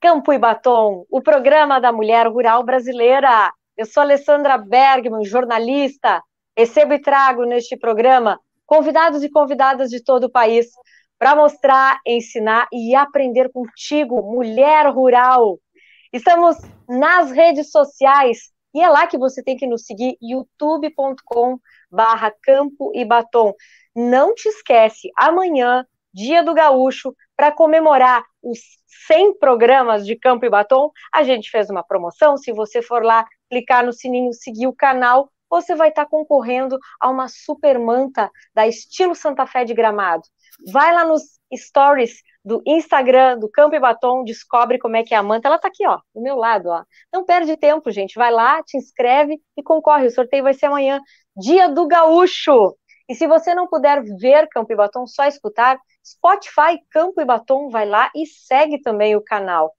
Campo 0.00 0.32
e 0.32 0.38
Batom, 0.38 1.04
o 1.10 1.20
programa 1.20 1.78
da 1.78 1.92
mulher 1.92 2.26
rural 2.26 2.64
brasileira. 2.64 3.52
Eu 3.76 3.84
sou 3.84 4.02
Alessandra 4.02 4.56
Bergman, 4.56 5.26
jornalista. 5.26 6.22
Recebo 6.56 6.94
e 6.94 6.98
trago 6.98 7.44
neste 7.44 7.76
programa 7.76 8.40
convidados 8.64 9.22
e 9.22 9.28
convidadas 9.28 9.90
de 9.90 10.02
todo 10.02 10.24
o 10.24 10.30
país 10.30 10.68
para 11.18 11.36
mostrar, 11.36 12.00
ensinar 12.06 12.66
e 12.72 12.94
aprender 12.94 13.50
contigo, 13.52 14.22
mulher 14.22 14.86
rural. 14.86 15.58
Estamos 16.10 16.56
nas 16.88 17.30
redes 17.30 17.70
sociais 17.70 18.50
e 18.72 18.80
é 18.80 18.88
lá 18.88 19.06
que 19.06 19.18
você 19.18 19.42
tem 19.42 19.56
que 19.56 19.66
nos 19.66 19.84
seguir, 19.84 20.16
youtube.com 20.22 21.58
barra 21.90 22.32
Campo 22.42 22.90
e 22.94 23.04
Batom. 23.04 23.52
Não 23.94 24.34
te 24.34 24.48
esquece, 24.48 25.10
amanhã, 25.14 25.84
dia 26.14 26.42
do 26.42 26.54
gaúcho, 26.54 27.14
para 27.36 27.52
comemorar 27.52 28.24
os 28.42 28.58
100 29.06 29.38
programas 29.38 30.06
de 30.06 30.16
Campo 30.16 30.44
e 30.44 30.50
Batom, 30.50 30.90
a 31.12 31.22
gente 31.22 31.50
fez 31.50 31.70
uma 31.70 31.82
promoção. 31.82 32.36
Se 32.36 32.52
você 32.52 32.82
for 32.82 33.02
lá, 33.02 33.26
clicar 33.50 33.84
no 33.84 33.92
sininho, 33.92 34.32
seguir 34.32 34.66
o 34.66 34.74
canal, 34.74 35.30
você 35.48 35.74
vai 35.74 35.88
estar 35.88 36.04
tá 36.04 36.10
concorrendo 36.10 36.78
a 37.00 37.10
uma 37.10 37.28
super 37.28 37.78
manta 37.78 38.30
da 38.54 38.66
Estilo 38.68 39.14
Santa 39.14 39.46
Fé 39.46 39.64
de 39.64 39.74
Gramado. 39.74 40.22
Vai 40.72 40.94
lá 40.94 41.04
nos 41.04 41.22
stories 41.54 42.22
do 42.44 42.62
Instagram 42.66 43.38
do 43.38 43.50
Campo 43.50 43.74
e 43.74 43.80
Batom, 43.80 44.24
descobre 44.24 44.78
como 44.78 44.96
é 44.96 45.02
que 45.02 45.14
é 45.14 45.16
a 45.16 45.22
manta. 45.22 45.48
Ela 45.48 45.56
está 45.56 45.68
aqui, 45.68 45.86
ó, 45.86 45.98
do 46.14 46.22
meu 46.22 46.36
lado, 46.36 46.68
ó. 46.68 46.84
Não 47.12 47.24
perde 47.24 47.56
tempo, 47.56 47.90
gente. 47.90 48.14
Vai 48.14 48.30
lá, 48.30 48.62
te 48.62 48.76
inscreve 48.76 49.40
e 49.56 49.62
concorre. 49.62 50.06
O 50.06 50.10
sorteio 50.10 50.44
vai 50.44 50.54
ser 50.54 50.66
amanhã, 50.66 51.00
dia 51.36 51.68
do 51.68 51.86
gaúcho. 51.86 52.76
E 53.10 53.14
se 53.16 53.26
você 53.26 53.56
não 53.56 53.66
puder 53.66 54.04
ver 54.04 54.46
Campo 54.46 54.72
e 54.72 54.76
Batom, 54.76 55.04
só 55.04 55.24
escutar, 55.24 55.76
Spotify 56.06 56.78
Campo 56.88 57.20
e 57.20 57.24
Batom, 57.24 57.68
vai 57.68 57.84
lá 57.84 58.08
e 58.14 58.24
segue 58.24 58.80
também 58.80 59.16
o 59.16 59.20
canal. 59.20 59.74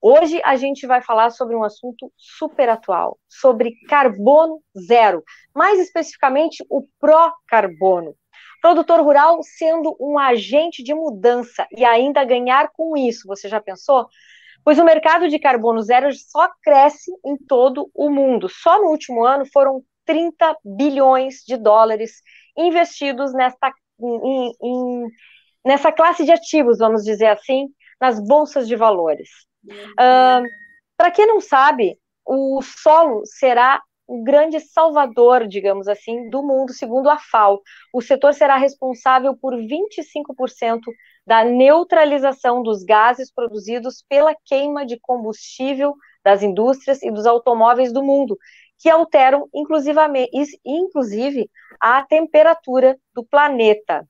Hoje 0.00 0.40
a 0.44 0.54
gente 0.54 0.86
vai 0.86 1.02
falar 1.02 1.30
sobre 1.30 1.56
um 1.56 1.64
assunto 1.64 2.12
super 2.16 2.68
atual, 2.68 3.18
sobre 3.28 3.74
carbono 3.88 4.62
zero, 4.78 5.24
mais 5.52 5.80
especificamente 5.80 6.64
o 6.70 6.86
pró-carbono. 7.00 8.14
Produtor 8.62 9.00
rural 9.00 9.40
sendo 9.42 9.96
um 9.98 10.16
agente 10.16 10.80
de 10.80 10.94
mudança 10.94 11.66
e 11.76 11.84
ainda 11.84 12.24
ganhar 12.24 12.70
com 12.72 12.96
isso, 12.96 13.26
você 13.26 13.48
já 13.48 13.60
pensou? 13.60 14.06
Pois 14.62 14.78
o 14.78 14.84
mercado 14.84 15.28
de 15.28 15.40
carbono 15.40 15.82
zero 15.82 16.12
só 16.14 16.48
cresce 16.62 17.10
em 17.26 17.36
todo 17.36 17.90
o 17.92 18.08
mundo. 18.08 18.48
Só 18.48 18.80
no 18.80 18.90
último 18.90 19.24
ano 19.24 19.44
foram 19.52 19.82
30 20.08 20.56
bilhões 20.64 21.42
de 21.46 21.56
dólares 21.58 22.22
investidos 22.58 23.32
nesta, 23.32 23.72
em, 24.00 24.52
em, 24.62 25.06
nessa 25.64 25.92
classe 25.92 26.24
de 26.24 26.32
ativos, 26.32 26.78
vamos 26.78 27.04
dizer 27.04 27.26
assim, 27.26 27.68
nas 28.00 28.20
bolsas 28.20 28.66
de 28.68 28.76
valores. 28.76 29.28
Uh, 29.64 30.46
Para 30.96 31.10
quem 31.10 31.26
não 31.26 31.40
sabe, 31.40 31.98
o 32.26 32.60
solo 32.62 33.22
será 33.24 33.80
o 34.06 34.24
grande 34.24 34.58
salvador, 34.58 35.46
digamos 35.46 35.86
assim, 35.86 36.30
do 36.30 36.42
mundo, 36.42 36.72
segundo 36.72 37.10
a 37.10 37.18
FAO. 37.18 37.60
O 37.92 38.00
setor 38.00 38.32
será 38.32 38.56
responsável 38.56 39.36
por 39.36 39.54
25% 39.54 40.80
da 41.26 41.44
neutralização 41.44 42.62
dos 42.62 42.82
gases 42.82 43.30
produzidos 43.30 44.02
pela 44.08 44.34
queima 44.46 44.86
de 44.86 44.98
combustível 44.98 45.94
das 46.24 46.42
indústrias 46.42 47.02
e 47.02 47.10
dos 47.10 47.26
automóveis 47.26 47.92
do 47.92 48.02
mundo, 48.02 48.38
que 48.78 48.88
alteram 48.88 49.48
inclusive 49.52 51.50
a 51.80 52.02
temperatura 52.04 52.96
do 53.14 53.24
planeta. 53.24 54.06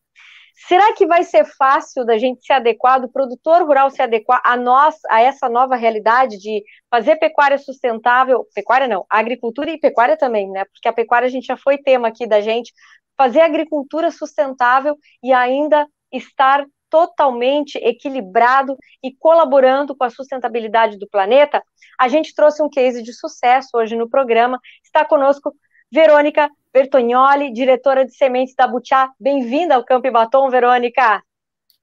Será 0.66 0.92
que 0.92 1.06
vai 1.06 1.22
ser 1.22 1.44
fácil 1.44 2.04
da 2.04 2.18
gente 2.18 2.44
se 2.44 2.52
adequar, 2.52 3.00
do 3.00 3.08
produtor 3.08 3.62
rural 3.62 3.90
se 3.90 4.02
adequar 4.02 4.40
a 4.44 4.56
nós, 4.56 4.96
a 5.08 5.20
essa 5.20 5.48
nova 5.48 5.76
realidade 5.76 6.36
de 6.36 6.64
fazer 6.90 7.16
pecuária 7.16 7.56
sustentável, 7.58 8.44
pecuária 8.52 8.88
não, 8.88 9.06
agricultura 9.08 9.70
e 9.70 9.78
pecuária 9.78 10.16
também, 10.16 10.50
né? 10.50 10.64
Porque 10.64 10.88
a 10.88 10.92
pecuária 10.92 11.26
a 11.26 11.30
gente 11.30 11.46
já 11.46 11.56
foi 11.56 11.78
tema 11.78 12.08
aqui 12.08 12.26
da 12.26 12.40
gente, 12.40 12.72
fazer 13.16 13.40
agricultura 13.40 14.10
sustentável 14.10 14.96
e 15.22 15.32
ainda 15.32 15.86
estar 16.12 16.66
totalmente 16.90 17.76
equilibrado 17.78 18.76
e 19.02 19.14
colaborando 19.14 19.96
com 19.96 20.04
a 20.04 20.10
sustentabilidade 20.10 20.98
do 20.98 21.08
planeta, 21.08 21.62
a 21.98 22.08
gente 22.08 22.34
trouxe 22.34 22.62
um 22.62 22.68
case 22.68 23.02
de 23.02 23.12
sucesso 23.12 23.70
hoje 23.74 23.96
no 23.96 24.08
programa. 24.08 24.58
Está 24.84 25.04
conosco 25.04 25.54
Verônica 25.90 26.50
Bertognoli, 26.72 27.52
diretora 27.52 28.04
de 28.04 28.14
sementes 28.14 28.54
da 28.54 28.66
Butiá. 28.66 29.10
Bem-vinda 29.18 29.74
ao 29.74 29.84
Campo 29.84 30.06
e 30.06 30.10
Batom, 30.10 30.48
Verônica. 30.50 31.22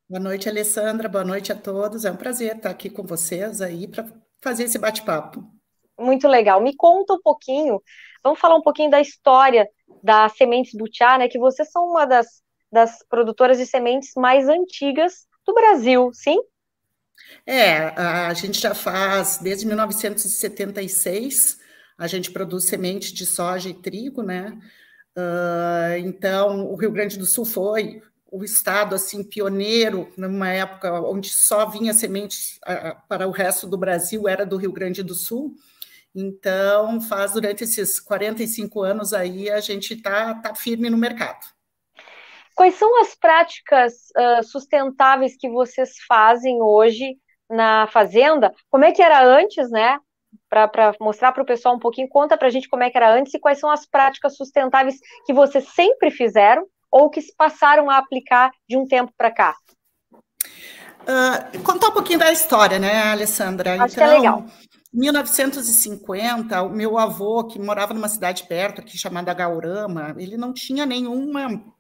Boa 0.08 0.22
noite, 0.22 0.48
Alessandra. 0.48 1.10
Boa 1.10 1.24
noite 1.24 1.52
a 1.52 1.56
todos. 1.56 2.06
É 2.06 2.12
um 2.12 2.16
prazer 2.16 2.58
estar 2.58 2.70
aqui 2.70 2.90
com 2.90 3.04
vocês 3.04 3.62
aí 3.62 3.88
para 3.88 4.06
fazer 4.42 4.66
esse 4.66 4.78
bate-papo. 4.78 5.44
Muito 6.00 6.28
legal. 6.28 6.62
Me 6.62 6.76
conta 6.76 7.14
um 7.14 7.22
pouquinho, 7.22 7.82
vamos 8.24 8.40
falar 8.40 8.56
um 8.56 8.62
pouquinho 8.62 8.92
da 8.92 9.02
história 9.02 9.68
da 10.04 10.30
Sementes 10.30 10.74
Butiá, 10.78 11.18
né? 11.18 11.28
Que 11.28 11.40
vocês 11.40 11.72
são 11.72 11.90
uma 11.90 12.06
das 12.06 12.45
das 12.76 13.00
produtoras 13.10 13.58
de 13.58 13.66
sementes 13.66 14.12
mais 14.18 14.50
antigas 14.50 15.26
do 15.48 15.54
Brasil, 15.54 16.12
sim? 16.14 16.38
É, 17.46 17.78
a 17.98 18.34
gente 18.34 18.60
já 18.60 18.76
faz 18.76 19.38
desde 19.38 19.66
1976, 19.66 21.58
a 21.98 22.06
gente 22.06 22.32
produz 22.32 22.66
semente 22.66 23.14
de 23.14 23.26
soja 23.26 23.70
e 23.70 23.74
trigo, 23.74 24.22
né? 24.22 24.60
Uh, 25.18 25.98
então, 26.00 26.68
o 26.70 26.76
Rio 26.76 26.92
Grande 26.92 27.18
do 27.18 27.26
Sul 27.26 27.46
foi 27.46 28.02
o 28.30 28.44
estado 28.44 28.94
assim 28.94 29.24
pioneiro 29.24 30.12
numa 30.18 30.50
época 30.50 30.92
onde 31.02 31.30
só 31.30 31.66
vinha 31.70 31.94
semente 31.94 32.60
uh, 32.68 32.98
para 33.08 33.26
o 33.26 33.32
resto 33.32 33.66
do 33.66 33.78
Brasil 33.78 34.28
era 34.28 34.46
do 34.46 34.58
Rio 34.58 34.74
Grande 34.74 35.02
do 35.02 35.16
Sul. 35.16 35.56
Então, 36.14 37.00
faz 37.00 37.32
durante 37.32 37.64
esses 37.64 38.02
45 38.02 38.82
anos 38.82 39.14
aí 39.14 39.50
a 39.50 39.62
gente 39.62 39.94
está 39.94 40.34
tá 40.36 40.54
firme 40.54 40.90
no 40.90 40.98
mercado. 40.98 41.55
Quais 42.56 42.76
são 42.76 43.02
as 43.02 43.14
práticas 43.14 43.94
uh, 44.18 44.44
sustentáveis 44.44 45.36
que 45.38 45.50
vocês 45.50 45.98
fazem 46.08 46.62
hoje 46.62 47.18
na 47.50 47.86
fazenda? 47.88 48.54
Como 48.72 48.86
é 48.86 48.94
que 48.94 49.02
era 49.02 49.24
antes, 49.24 49.70
né? 49.70 50.00
Para 50.50 50.96
mostrar 51.02 51.34
para 51.34 51.44
o 51.44 51.46
pessoal 51.46 51.76
um 51.76 51.80
pouquinho, 51.80 52.08
conta 52.08 52.38
para 52.38 52.48
a 52.48 52.52
gente 52.52 52.70
como 52.70 52.84
é 52.84 52.90
que 52.90 52.98
era 52.98 53.14
antes 53.14 53.34
e 53.34 53.40
quais 53.40 53.60
são 53.60 53.70
as 53.70 53.86
práticas 53.86 54.38
sustentáveis 54.38 55.00
que 55.26 55.34
vocês 55.34 55.68
sempre 55.70 56.10
fizeram 56.10 56.66
ou 56.90 57.10
que 57.10 57.22
se 57.22 57.36
passaram 57.36 57.90
a 57.90 57.98
aplicar 57.98 58.52
de 58.70 58.78
um 58.78 58.88
tempo 58.88 59.12
para 59.18 59.32
cá. 59.32 59.56
Uh, 61.02 61.62
contar 61.64 61.90
um 61.90 61.92
pouquinho 61.92 62.20
da 62.20 62.32
história, 62.32 62.80
né, 62.80 63.12
Alessandra? 63.12 63.84
Acho 63.84 63.96
então, 63.96 64.08
que 64.08 64.14
é 64.14 64.18
então, 64.18 64.38
legal. 64.38 64.46
1950, 64.94 66.62
o 66.64 66.70
meu 66.70 66.98
avô, 66.98 67.44
que 67.44 67.60
morava 67.60 67.94
numa 67.94 68.08
cidade 68.08 68.48
perto 68.48 68.80
aqui 68.80 68.98
chamada 68.98 69.34
Gaurama, 69.34 70.16
ele 70.18 70.38
não 70.38 70.54
tinha 70.54 70.86
nenhuma 70.86 71.75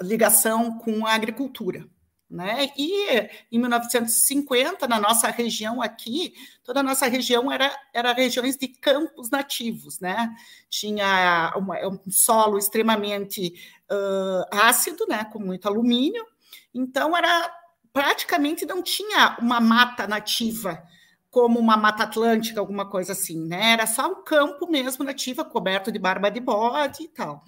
ligação 0.00 0.78
com 0.78 1.06
a 1.06 1.14
agricultura. 1.14 1.86
Né? 2.32 2.70
E 2.78 3.28
em 3.52 3.58
1950, 3.58 4.88
na 4.88 4.98
nossa 4.98 5.28
região 5.28 5.82
aqui, 5.82 6.32
toda 6.64 6.80
a 6.80 6.82
nossa 6.82 7.06
região 7.06 7.52
era, 7.52 7.70
era 7.92 8.14
regiões 8.14 8.56
de 8.56 8.68
campos 8.68 9.28
nativos, 9.28 10.00
né? 10.00 10.34
Tinha 10.70 11.52
uma, 11.54 11.76
um 11.86 12.10
solo 12.10 12.56
extremamente 12.56 13.52
uh, 13.90 14.46
ácido, 14.50 15.06
né? 15.06 15.24
Com 15.24 15.40
muito 15.40 15.68
alumínio, 15.68 16.24
então 16.72 17.14
era 17.14 17.54
praticamente 17.92 18.64
não 18.64 18.82
tinha 18.82 19.36
uma 19.38 19.60
mata 19.60 20.06
nativa 20.06 20.82
como 21.30 21.58
uma 21.58 21.76
mata 21.76 22.04
atlântica, 22.04 22.60
alguma 22.60 22.88
coisa 22.88 23.12
assim, 23.12 23.46
né? 23.46 23.72
Era 23.72 23.86
só 23.86 24.06
um 24.10 24.22
campo 24.22 24.66
mesmo 24.70 25.04
nativa, 25.04 25.44
coberto 25.44 25.92
de 25.92 25.98
barba 25.98 26.30
de 26.30 26.40
bode 26.40 27.04
e 27.04 27.08
tal. 27.08 27.44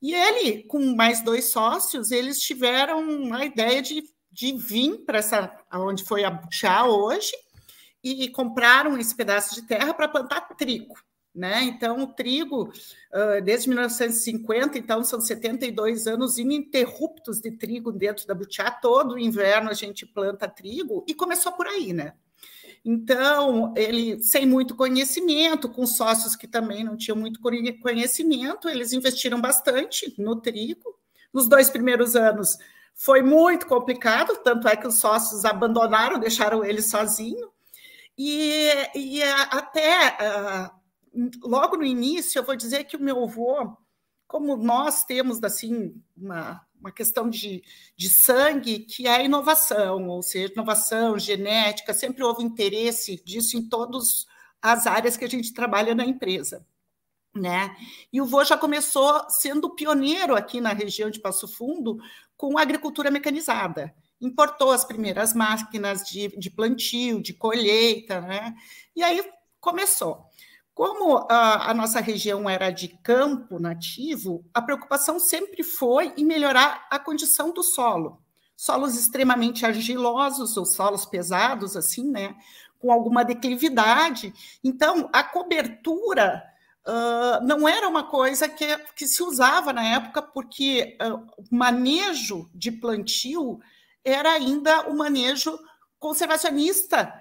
E 0.00 0.14
ele, 0.14 0.62
com 0.64 0.94
mais 0.94 1.22
dois 1.22 1.46
sócios, 1.46 2.10
eles 2.10 2.40
tiveram 2.40 3.34
a 3.34 3.44
ideia 3.44 3.82
de, 3.82 4.02
de 4.32 4.56
vir 4.56 5.04
para 5.04 5.18
essa, 5.18 5.52
onde 5.72 6.04
foi 6.04 6.24
a 6.24 6.40
Chá 6.50 6.86
hoje, 6.86 7.32
e 8.02 8.28
compraram 8.30 8.96
esse 8.98 9.14
pedaço 9.14 9.54
de 9.54 9.62
terra 9.62 9.92
para 9.92 10.08
plantar 10.08 10.40
trigo. 10.56 10.94
Né? 11.34 11.62
Então, 11.62 12.02
o 12.02 12.06
trigo, 12.08 12.72
desde 13.44 13.68
1950, 13.68 14.78
então 14.78 15.04
são 15.04 15.20
72 15.20 16.06
anos 16.06 16.38
ininterruptos 16.38 17.40
de 17.40 17.52
trigo 17.52 17.92
dentro 17.92 18.26
da 18.26 18.34
Butiá. 18.34 18.70
Todo 18.70 19.18
inverno 19.18 19.70
a 19.70 19.74
gente 19.74 20.04
planta 20.06 20.48
trigo 20.48 21.04
e 21.06 21.14
começou 21.14 21.52
por 21.52 21.66
aí, 21.66 21.92
né? 21.92 22.14
Então, 22.84 23.74
ele, 23.76 24.22
sem 24.22 24.46
muito 24.46 24.74
conhecimento, 24.74 25.68
com 25.68 25.86
sócios 25.86 26.34
que 26.34 26.48
também 26.48 26.82
não 26.82 26.96
tinham 26.96 27.16
muito 27.16 27.40
conhecimento, 27.40 28.68
eles 28.68 28.92
investiram 28.92 29.40
bastante 29.40 30.14
no 30.18 30.36
trigo. 30.36 30.98
Nos 31.32 31.46
dois 31.46 31.68
primeiros 31.68 32.16
anos 32.16 32.56
foi 32.94 33.22
muito 33.22 33.66
complicado, 33.66 34.36
tanto 34.42 34.66
é 34.66 34.76
que 34.76 34.86
os 34.86 34.96
sócios 34.96 35.44
abandonaram, 35.44 36.18
deixaram 36.18 36.64
ele 36.64 36.82
sozinho. 36.82 37.50
E, 38.16 38.70
e 38.94 39.22
até 39.22 40.16
uh, 40.20 41.48
logo 41.48 41.76
no 41.76 41.84
início, 41.84 42.38
eu 42.38 42.44
vou 42.44 42.56
dizer 42.56 42.84
que 42.84 42.96
o 42.96 43.00
meu 43.00 43.22
avô, 43.24 43.76
como 44.26 44.56
nós 44.56 45.04
temos 45.04 45.42
assim 45.42 45.94
uma 46.16 46.60
uma 46.80 46.90
questão 46.90 47.28
de, 47.28 47.62
de 47.96 48.08
sangue, 48.08 48.80
que 48.80 49.06
é 49.06 49.16
a 49.16 49.22
inovação, 49.22 50.08
ou 50.08 50.22
seja, 50.22 50.52
inovação, 50.52 51.18
genética, 51.18 51.92
sempre 51.92 52.24
houve 52.24 52.42
interesse 52.42 53.22
disso 53.22 53.56
em 53.56 53.68
todas 53.68 54.26
as 54.60 54.86
áreas 54.86 55.16
que 55.16 55.24
a 55.24 55.28
gente 55.28 55.52
trabalha 55.52 55.94
na 55.94 56.04
empresa. 56.04 56.66
Né? 57.34 57.76
E 58.12 58.20
o 58.20 58.26
vô 58.26 58.44
já 58.44 58.56
começou 58.56 59.28
sendo 59.30 59.70
pioneiro 59.70 60.34
aqui 60.34 60.60
na 60.60 60.72
região 60.72 61.10
de 61.10 61.20
Passo 61.20 61.46
Fundo 61.46 61.98
com 62.36 62.58
a 62.58 62.62
agricultura 62.62 63.10
mecanizada. 63.10 63.94
Importou 64.20 64.72
as 64.72 64.84
primeiras 64.84 65.32
máquinas 65.32 66.02
de, 66.02 66.28
de 66.36 66.50
plantio, 66.50 67.22
de 67.22 67.32
colheita, 67.32 68.20
né? 68.20 68.54
E 68.94 69.02
aí 69.02 69.22
começou. 69.60 70.26
Como 70.80 71.26
a, 71.28 71.72
a, 71.72 71.74
nossa 71.74 72.00
região 72.00 72.48
era 72.48 72.70
de 72.70 72.88
campo 72.88 73.58
nativo, 73.58 74.42
a 74.54 74.62
preocupação 74.62 75.20
sempre 75.20 75.62
foi 75.62 76.14
em 76.16 76.24
melhorar 76.24 76.86
a 76.90 76.98
condição 76.98 77.52
do 77.52 77.62
solo. 77.62 78.22
Solos 78.56 78.96
extremamente 78.96 79.66
argilosos, 79.66 80.56
ou 80.56 80.64
solos 80.64 81.04
pesados, 81.04 81.76
assim, 81.76 82.10
né? 82.10 82.34
Com 82.78 82.90
alguma 82.90 83.22
declividade. 83.22 84.32
Então, 84.64 85.10
a 85.12 85.22
cobertura 85.22 86.42
uh, 86.88 87.46
não 87.46 87.68
era 87.68 87.86
uma 87.86 88.04
coisa 88.04 88.48
que, 88.48 88.74
que 88.96 89.06
se 89.06 89.22
usava 89.22 89.74
na 89.74 89.84
época, 89.84 90.22
porque 90.22 90.96
uh, 91.02 91.16
o 91.36 91.54
manejo 91.54 92.48
de 92.54 92.72
plantio 92.72 93.60
era 94.02 94.32
ainda 94.32 94.88
o 94.88 94.96
manejo 94.96 95.58
conservacionista 95.98 97.12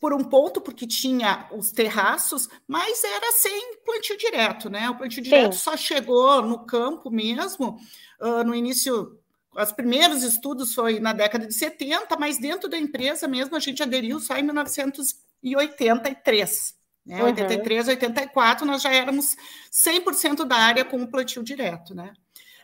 por 0.00 0.14
um 0.14 0.22
ponto, 0.22 0.60
porque 0.60 0.86
tinha 0.86 1.48
os 1.52 1.72
terraços, 1.72 2.48
mas 2.66 3.02
era 3.02 3.32
sem 3.32 3.74
plantio 3.84 4.16
direto, 4.16 4.70
né? 4.70 4.88
O 4.88 4.96
plantio 4.96 5.20
direto 5.22 5.54
Sim. 5.54 5.60
só 5.60 5.76
chegou 5.76 6.40
no 6.42 6.64
campo 6.64 7.10
mesmo, 7.10 7.76
uh, 8.20 8.44
no 8.44 8.54
início, 8.54 9.18
os 9.52 9.72
primeiros 9.72 10.22
estudos 10.22 10.72
foi 10.72 11.00
na 11.00 11.12
década 11.12 11.44
de 11.46 11.54
70, 11.54 12.16
mas 12.16 12.38
dentro 12.38 12.68
da 12.68 12.78
empresa 12.78 13.26
mesmo 13.26 13.56
a 13.56 13.60
gente 13.60 13.82
aderiu 13.82 14.20
só 14.20 14.36
em 14.36 14.44
1983. 14.44 16.78
Né? 17.04 17.20
Uhum. 17.20 17.26
83, 17.26 17.88
84, 17.88 18.64
nós 18.66 18.82
já 18.82 18.92
éramos 18.92 19.36
100% 19.72 20.44
da 20.44 20.56
área 20.56 20.84
com 20.84 21.02
o 21.02 21.08
plantio 21.08 21.42
direto, 21.42 21.92
né? 21.94 22.12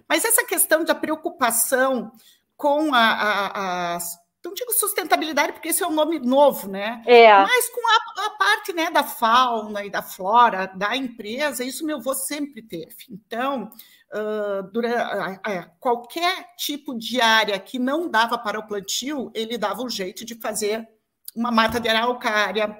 Mas 0.08 0.24
essa 0.24 0.44
questão 0.44 0.84
da 0.84 0.94
preocupação 0.94 2.12
com 2.56 2.94
a, 2.94 3.00
a, 3.00 3.96
as 3.96 4.16
não 4.44 4.52
digo 4.52 4.72
sustentabilidade, 4.72 5.54
porque 5.54 5.68
esse 5.68 5.82
é 5.82 5.86
um 5.86 5.94
nome 5.94 6.18
novo, 6.18 6.68
né? 6.68 7.02
É. 7.06 7.32
Mas 7.32 7.68
com 7.70 7.80
a, 7.80 8.26
a, 8.26 8.30
parte 8.30 8.72
né, 8.74 8.90
da 8.90 9.02
fauna 9.02 9.84
e 9.84 9.90
da 9.90 10.02
flora 10.02 10.66
da 10.66 10.94
empresa, 10.94 11.64
isso 11.64 11.86
meu 11.86 11.96
avô 11.96 12.14
sempre 12.14 12.60
teve. 12.60 12.94
Então, 13.10 13.70
uh, 14.12 14.62
durante, 14.70 14.96
uh, 14.96 15.70
qualquer 15.80 16.54
tipo 16.56 16.96
de 16.96 17.20
área 17.20 17.58
que 17.58 17.78
não 17.78 18.08
dava 18.08 18.36
para 18.36 18.60
o 18.60 18.66
plantio, 18.66 19.32
ele 19.34 19.56
dava 19.56 19.82
um 19.82 19.88
jeito 19.88 20.24
de 20.24 20.34
fazer 20.34 20.86
uma 21.34 21.50
mata 21.50 21.80
de 21.80 21.88
araucária, 21.88 22.78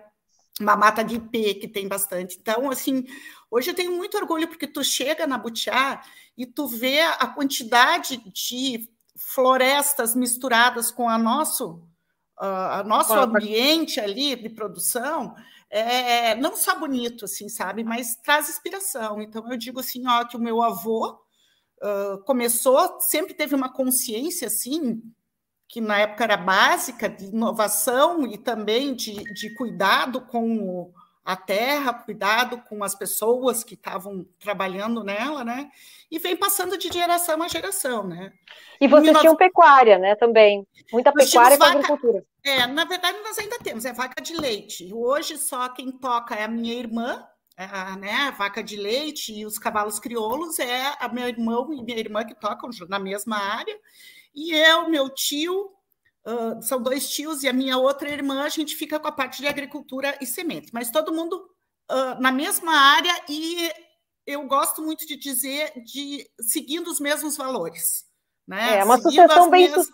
uma 0.61 0.77
mata 0.77 1.03
de 1.03 1.17
ipê, 1.17 1.55
que 1.55 1.67
tem 1.67 1.89
bastante. 1.89 2.37
Então, 2.39 2.71
assim, 2.71 3.05
hoje 3.51 3.71
eu 3.71 3.75
tenho 3.75 3.93
muito 3.93 4.17
orgulho, 4.17 4.47
porque 4.47 4.67
tu 4.67 4.85
chega 4.85 5.27
na 5.27 5.39
Butiá 5.39 6.03
e 6.37 6.47
tu 6.47 6.67
vê 6.67 7.01
a 7.01 7.27
quantidade 7.27 8.19
de 8.33 8.89
florestas 9.17 10.15
misturadas 10.15 10.91
com 10.91 11.09
a 11.09 11.17
nosso, 11.17 11.75
uh, 12.41 12.81
a 12.81 12.85
nosso 12.85 13.13
ambiente 13.13 14.01
ali 14.01 14.37
de 14.37 14.49
produção, 14.49 15.35
é, 15.71 16.37
não 16.37 16.55
só 16.55 16.79
bonito, 16.79 17.25
assim, 17.25 17.49
sabe, 17.49 17.83
mas 17.83 18.17
traz 18.17 18.49
inspiração. 18.49 19.21
Então, 19.21 19.51
eu 19.51 19.57
digo 19.57 19.81
assim, 19.81 20.07
ó, 20.07 20.25
que 20.25 20.37
o 20.37 20.41
meu 20.41 20.63
avô 20.63 21.19
uh, 21.83 22.23
começou, 22.25 23.01
sempre 23.01 23.35
teve 23.35 23.55
uma 23.55 23.73
consciência, 23.73 24.47
assim, 24.47 25.03
que 25.69 25.81
na 25.81 25.99
época 25.99 26.25
era 26.25 26.37
básica, 26.37 27.09
de 27.09 27.25
inovação 27.25 28.27
e 28.27 28.39
também 28.39 28.95
de, 28.95 29.15
de 29.35 29.51
cuidado 29.55 30.21
com 30.21 30.59
o, 30.59 30.95
a 31.25 31.37
terra, 31.37 31.94
cuidado 31.94 32.61
com 32.69 32.85
as 32.85 32.94
pessoas 32.94 33.65
que 33.65 33.75
estavam 33.75 34.26
trabalhando 34.38 35.03
nela, 35.03 35.43
né? 35.43 35.71
E 36.11 36.19
vem 36.19 36.37
passando 36.37 36.76
de 36.76 36.88
geração 36.93 37.43
a 37.43 37.49
geração, 37.49 38.06
né? 38.06 38.32
E 38.79 38.87
vocês 38.87 39.06
19... 39.06 39.21
tinham 39.21 39.37
pecuária, 39.37 39.99
né? 39.99 40.15
Também 40.17 40.67
muita 40.93 41.11
nós 41.12 41.31
pecuária 41.31 41.55
e 41.55 41.59
vaca... 41.59 41.73
agricultura. 41.73 42.25
É, 42.44 42.67
na 42.67 42.85
verdade 42.85 43.19
nós 43.25 43.38
ainda 43.38 43.59
temos, 43.59 43.87
é 43.87 43.93
vaca 43.93 44.21
de 44.23 44.37
leite. 44.37 44.93
Hoje 44.93 45.38
só 45.38 45.69
quem 45.71 45.91
toca 45.91 46.35
é 46.35 46.44
a 46.44 46.49
minha 46.49 46.75
irmã, 46.75 47.27
é 47.56 47.65
a, 47.65 47.97
né, 47.97 48.12
a 48.12 48.31
vaca 48.31 48.62
de 48.62 48.77
leite 48.77 49.32
e 49.32 49.47
os 49.47 49.59
cavalos 49.59 49.99
crioulos 49.99 50.59
é 50.59 50.94
a 51.00 51.09
meu 51.09 51.27
irmão 51.27 51.73
e 51.73 51.82
minha 51.82 51.99
irmã 51.99 52.23
que 52.25 52.35
tocam 52.35 52.69
na 52.88 52.99
mesma 52.99 53.38
área. 53.38 53.75
E 54.35 54.53
eu, 54.53 54.91
meu 54.91 55.09
tio, 55.09 55.70
Uh, 56.26 56.62
são 56.62 56.82
dois 56.82 57.11
tios 57.11 57.43
e 57.43 57.49
a 57.49 57.53
minha 57.53 57.76
outra 57.76 58.09
irmã, 58.09 58.44
a 58.44 58.49
gente 58.49 58.75
fica 58.75 58.99
com 58.99 59.06
a 59.06 59.12
parte 59.12 59.43
de 59.43 59.47
agricultura 59.47 60.17
e 60.23 60.26
semente, 60.26 60.71
mas 60.73 60.91
todo 60.91 61.12
mundo 61.12 61.37
uh, 61.91 62.19
na 62.19 62.32
mesma 62.32 62.75
área 62.75 63.12
e 63.29 63.71
eu 64.26 64.47
gosto 64.47 64.81
muito 64.81 65.06
de 65.06 65.17
dizer 65.17 65.73
de 65.85 66.26
seguindo 66.41 66.88
os 66.88 66.99
mesmos 66.99 67.37
valores. 67.37 68.05
Né? 68.47 68.79
É 68.79 68.85
uma 68.85 68.99
sucessão 68.99 69.50
bem 69.50 69.69
mesmas... 69.69 69.91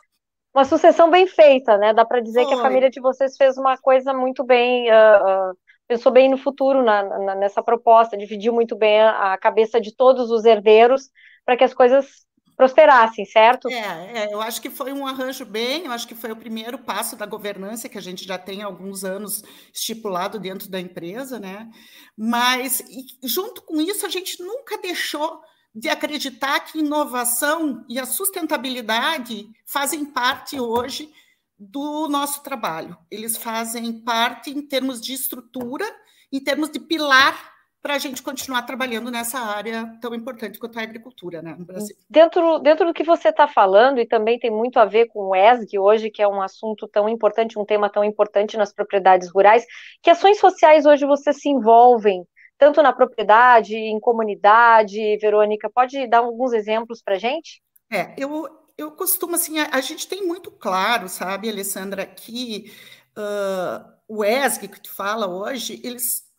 uma 0.54 0.64
sucessão 0.64 1.10
bem 1.10 1.26
feita, 1.26 1.76
né? 1.76 1.92
Dá 1.92 2.04
para 2.04 2.20
dizer 2.20 2.44
Foi. 2.44 2.54
que 2.54 2.60
a 2.60 2.62
família 2.62 2.90
de 2.90 3.00
vocês 3.00 3.36
fez 3.36 3.56
uma 3.58 3.76
coisa 3.78 4.12
muito 4.12 4.44
bem, 4.44 4.88
uh, 4.88 5.56
pensou 5.88 6.12
bem 6.12 6.28
no 6.28 6.38
futuro 6.38 6.82
na, 6.82 7.02
na, 7.02 7.34
nessa 7.34 7.62
proposta, 7.62 8.16
dividiu 8.16 8.52
muito 8.52 8.76
bem 8.76 9.00
a, 9.00 9.32
a 9.32 9.38
cabeça 9.38 9.80
de 9.80 9.94
todos 9.94 10.30
os 10.30 10.44
herdeiros 10.44 11.10
para 11.44 11.56
que 11.56 11.64
as 11.64 11.74
coisas 11.74 12.24
prosperassem, 12.60 13.24
certo? 13.24 13.70
É, 13.70 14.24
é, 14.24 14.34
eu 14.34 14.42
acho 14.42 14.60
que 14.60 14.68
foi 14.68 14.92
um 14.92 15.06
arranjo 15.06 15.46
bem, 15.46 15.86
eu 15.86 15.92
acho 15.92 16.06
que 16.06 16.14
foi 16.14 16.30
o 16.30 16.36
primeiro 16.36 16.78
passo 16.78 17.16
da 17.16 17.24
governança 17.24 17.88
que 17.88 17.96
a 17.96 18.02
gente 18.02 18.26
já 18.26 18.36
tem 18.36 18.62
há 18.62 18.66
alguns 18.66 19.02
anos 19.02 19.42
estipulado 19.72 20.38
dentro 20.38 20.68
da 20.68 20.78
empresa, 20.78 21.40
né? 21.40 21.70
Mas 22.14 22.82
junto 23.24 23.62
com 23.62 23.80
isso 23.80 24.04
a 24.04 24.10
gente 24.10 24.42
nunca 24.42 24.76
deixou 24.76 25.40
de 25.74 25.88
acreditar 25.88 26.60
que 26.60 26.80
inovação 26.80 27.82
e 27.88 27.98
a 27.98 28.04
sustentabilidade 28.04 29.48
fazem 29.64 30.04
parte 30.04 30.60
hoje 30.60 31.10
do 31.58 32.08
nosso 32.08 32.42
trabalho. 32.42 32.94
Eles 33.10 33.38
fazem 33.38 34.04
parte 34.04 34.50
em 34.50 34.60
termos 34.60 35.00
de 35.00 35.14
estrutura, 35.14 35.86
em 36.30 36.40
termos 36.40 36.68
de 36.68 36.78
pilar 36.78 37.54
para 37.82 37.94
a 37.94 37.98
gente 37.98 38.22
continuar 38.22 38.62
trabalhando 38.62 39.10
nessa 39.10 39.38
área 39.38 39.96
tão 40.00 40.14
importante 40.14 40.58
quanto 40.58 40.78
a 40.78 40.82
agricultura 40.82 41.40
né, 41.40 41.56
no 41.58 41.64
Brasil. 41.64 41.96
Dentro, 42.08 42.58
dentro 42.58 42.86
do 42.86 42.92
que 42.92 43.02
você 43.02 43.30
está 43.30 43.48
falando, 43.48 44.00
e 44.00 44.06
também 44.06 44.38
tem 44.38 44.50
muito 44.50 44.78
a 44.78 44.84
ver 44.84 45.06
com 45.06 45.28
o 45.28 45.34
ESG 45.34 45.78
hoje, 45.78 46.10
que 46.10 46.20
é 46.20 46.28
um 46.28 46.42
assunto 46.42 46.86
tão 46.86 47.08
importante, 47.08 47.58
um 47.58 47.64
tema 47.64 47.88
tão 47.88 48.04
importante 48.04 48.56
nas 48.56 48.72
propriedades 48.72 49.30
rurais, 49.30 49.64
que 50.02 50.10
ações 50.10 50.38
sociais 50.38 50.84
hoje 50.84 51.06
você 51.06 51.32
se 51.32 51.48
envolvem, 51.48 52.26
tanto 52.58 52.82
na 52.82 52.92
propriedade, 52.92 53.74
em 53.74 53.98
comunidade, 53.98 55.16
Verônica, 55.18 55.70
pode 55.70 56.06
dar 56.06 56.18
alguns 56.18 56.52
exemplos 56.52 57.02
para 57.02 57.14
a 57.14 57.18
gente? 57.18 57.62
É, 57.90 58.14
eu, 58.18 58.46
eu 58.76 58.92
costumo, 58.92 59.34
assim, 59.36 59.58
a, 59.58 59.70
a, 59.72 59.80
gente 59.80 60.06
tem 60.06 60.26
muito 60.26 60.50
claro, 60.50 61.08
sabe, 61.08 61.48
Alessandra, 61.48 62.04
que 62.04 62.70
uh, 63.16 63.90
o 64.06 64.22
ESG 64.22 64.68
que 64.68 64.80
tu 64.82 64.94
fala 64.94 65.26
hoje, 65.26 65.80
eles 65.82 66.29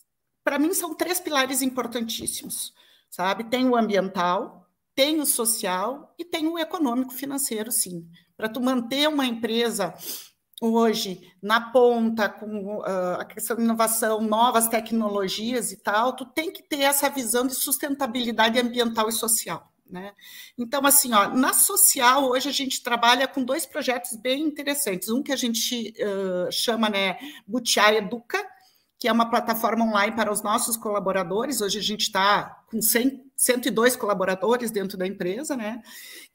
para 0.43 0.59
mim, 0.59 0.73
são 0.73 0.95
três 0.95 1.19
pilares 1.19 1.61
importantíssimos, 1.61 2.73
sabe? 3.09 3.43
Tem 3.45 3.67
o 3.67 3.75
ambiental, 3.75 4.67
tem 4.95 5.19
o 5.19 5.25
social 5.25 6.13
e 6.17 6.25
tem 6.25 6.47
o 6.47 6.59
econômico 6.59 7.13
financeiro, 7.13 7.71
sim. 7.71 8.07
Para 8.35 8.49
tu 8.49 8.59
manter 8.59 9.07
uma 9.07 9.25
empresa 9.25 9.93
hoje 10.61 11.31
na 11.41 11.71
ponta 11.71 12.29
com 12.29 12.77
uh, 12.77 13.19
a 13.19 13.25
questão 13.25 13.57
de 13.57 13.63
inovação, 13.63 14.21
novas 14.21 14.67
tecnologias 14.67 15.71
e 15.71 15.77
tal, 15.77 16.15
tu 16.15 16.25
tem 16.25 16.51
que 16.51 16.61
ter 16.61 16.81
essa 16.81 17.09
visão 17.09 17.47
de 17.47 17.55
sustentabilidade 17.55 18.59
ambiental 18.59 19.09
e 19.09 19.11
social. 19.11 19.71
Né? 19.89 20.13
Então, 20.57 20.85
assim, 20.85 21.13
ó, 21.13 21.27
na 21.29 21.51
social, 21.51 22.29
hoje 22.29 22.47
a 22.47 22.53
gente 22.53 22.81
trabalha 22.81 23.27
com 23.27 23.43
dois 23.43 23.65
projetos 23.65 24.15
bem 24.15 24.43
interessantes. 24.43 25.09
Um 25.09 25.21
que 25.21 25.33
a 25.33 25.35
gente 25.35 25.93
uh, 25.99 26.51
chama 26.51 26.89
né, 26.89 27.17
Butiá 27.45 27.93
Educa, 27.93 28.41
que 29.01 29.07
é 29.07 29.11
uma 29.11 29.31
plataforma 29.31 29.83
online 29.83 30.15
para 30.15 30.31
os 30.31 30.43
nossos 30.43 30.77
colaboradores. 30.77 31.59
Hoje 31.59 31.79
a 31.79 31.81
gente 31.81 32.01
está 32.01 32.63
com 32.69 32.79
100, 32.79 33.31
102 33.35 33.95
colaboradores 33.95 34.69
dentro 34.69 34.95
da 34.95 35.07
empresa, 35.07 35.57
né? 35.57 35.81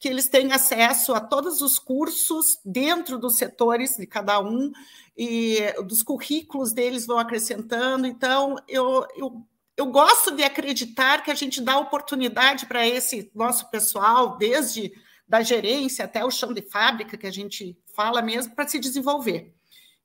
Que 0.00 0.08
eles 0.08 0.28
têm 0.28 0.50
acesso 0.50 1.14
a 1.14 1.20
todos 1.20 1.62
os 1.62 1.78
cursos 1.78 2.58
dentro 2.64 3.20
dos 3.20 3.37
setores 3.37 3.96
de 3.96 4.04
cada 4.04 4.40
um 4.40 4.73
e 5.16 5.58
dos 5.87 6.02
currículos 6.02 6.73
deles 6.73 7.06
vão 7.06 7.20
acrescentando. 7.20 8.04
Então, 8.04 8.56
eu, 8.66 9.06
eu, 9.16 9.46
eu 9.76 9.87
gosto 9.87 10.32
de 10.32 10.42
acreditar 10.42 11.23
que 11.23 11.30
a 11.30 11.37
gente 11.37 11.61
dá 11.61 11.78
oportunidade 11.78 12.66
para 12.66 12.85
esse 12.85 13.30
nosso 13.32 13.70
pessoal, 13.70 14.37
desde 14.37 14.92
da 15.28 15.40
gerência 15.40 16.04
até 16.04 16.25
o 16.25 16.32
chão 16.32 16.52
de 16.52 16.62
fábrica, 16.62 17.16
que 17.16 17.28
a 17.28 17.32
gente 17.32 17.78
fala 17.94 18.20
mesmo, 18.20 18.56
para 18.56 18.66
se 18.66 18.80
desenvolver. 18.80 19.56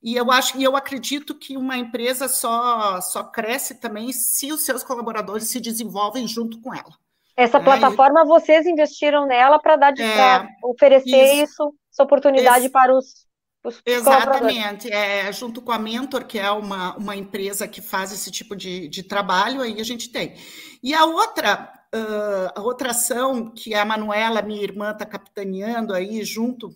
E 0.04 0.16
eu 0.16 0.32
acho 0.32 0.58
e 0.58 0.64
eu 0.64 0.76
acredito 0.76 1.36
que 1.36 1.56
uma 1.56 1.78
empresa 1.78 2.28
só 2.28 3.00
só 3.02 3.24
cresce 3.24 3.80
também 3.80 4.12
se 4.12 4.52
os 4.52 4.66
seus 4.66 4.84
colaboradores 4.84 5.50
se 5.50 5.60
desenvolvem 5.60 6.28
junto 6.28 6.60
com 6.60 6.74
ela. 6.74 6.92
Essa 7.38 7.60
né? 7.60 7.66
plataforma, 7.66 8.26
vocês 8.26 8.66
investiram 8.66 9.26
nela 9.26 9.60
para 9.60 9.76
dar 9.76 9.92
de 9.92 10.04
é, 10.04 10.48
oferecer 10.64 11.34
isso, 11.36 11.44
isso 11.44 11.76
essa 11.92 12.04
oportunidade 12.04 12.66
Ex 12.66 12.72
para 12.72 12.96
os, 12.96 13.28
os 13.64 13.82
Exatamente, 13.86 14.92
é, 14.92 15.32
junto 15.32 15.62
com 15.62 15.72
a 15.72 15.80
Mentor, 15.80 16.26
que 16.26 16.40
é 16.40 16.50
uma, 16.52 16.96
uma 16.98 17.16
empresa 17.16 17.68
que 17.68 17.82
faz 17.82 18.12
esse 18.12 18.32
tipo 18.32 18.56
de, 18.56 18.88
de 18.88 19.04
trabalho, 19.04 19.62
aí 19.62 19.80
a 19.80 19.84
gente 19.84 20.12
tem. 20.12 20.36
E 20.82 20.94
a 20.94 21.06
outra, 21.06 21.72
uh, 21.94 22.60
a 22.60 22.62
outra 22.62 22.92
ação 22.92 23.52
que 23.52 23.74
a 23.74 23.86
Manuela, 23.86 24.42
minha 24.42 24.64
irmã, 24.64 24.92
está 24.92 25.06
capitaneando 25.06 25.94
aí, 25.94 26.24
junto 26.24 26.76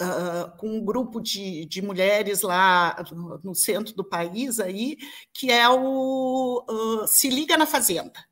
uh, 0.00 0.56
com 0.58 0.68
um 0.68 0.84
grupo 0.84 1.20
de, 1.20 1.64
de 1.66 1.82
mulheres 1.82 2.42
lá 2.42 3.04
no, 3.12 3.40
no, 3.42 3.54
centro 3.54 3.94
do 3.94 4.04
país, 4.04 4.60
aí, 4.60 4.96
que 5.32 5.50
é 5.50 5.68
o 5.68 6.64
uh, 6.68 7.06
Se 7.06 7.28
Liga 7.28 7.56
na 7.56 7.66
Fazenda. 7.66 8.24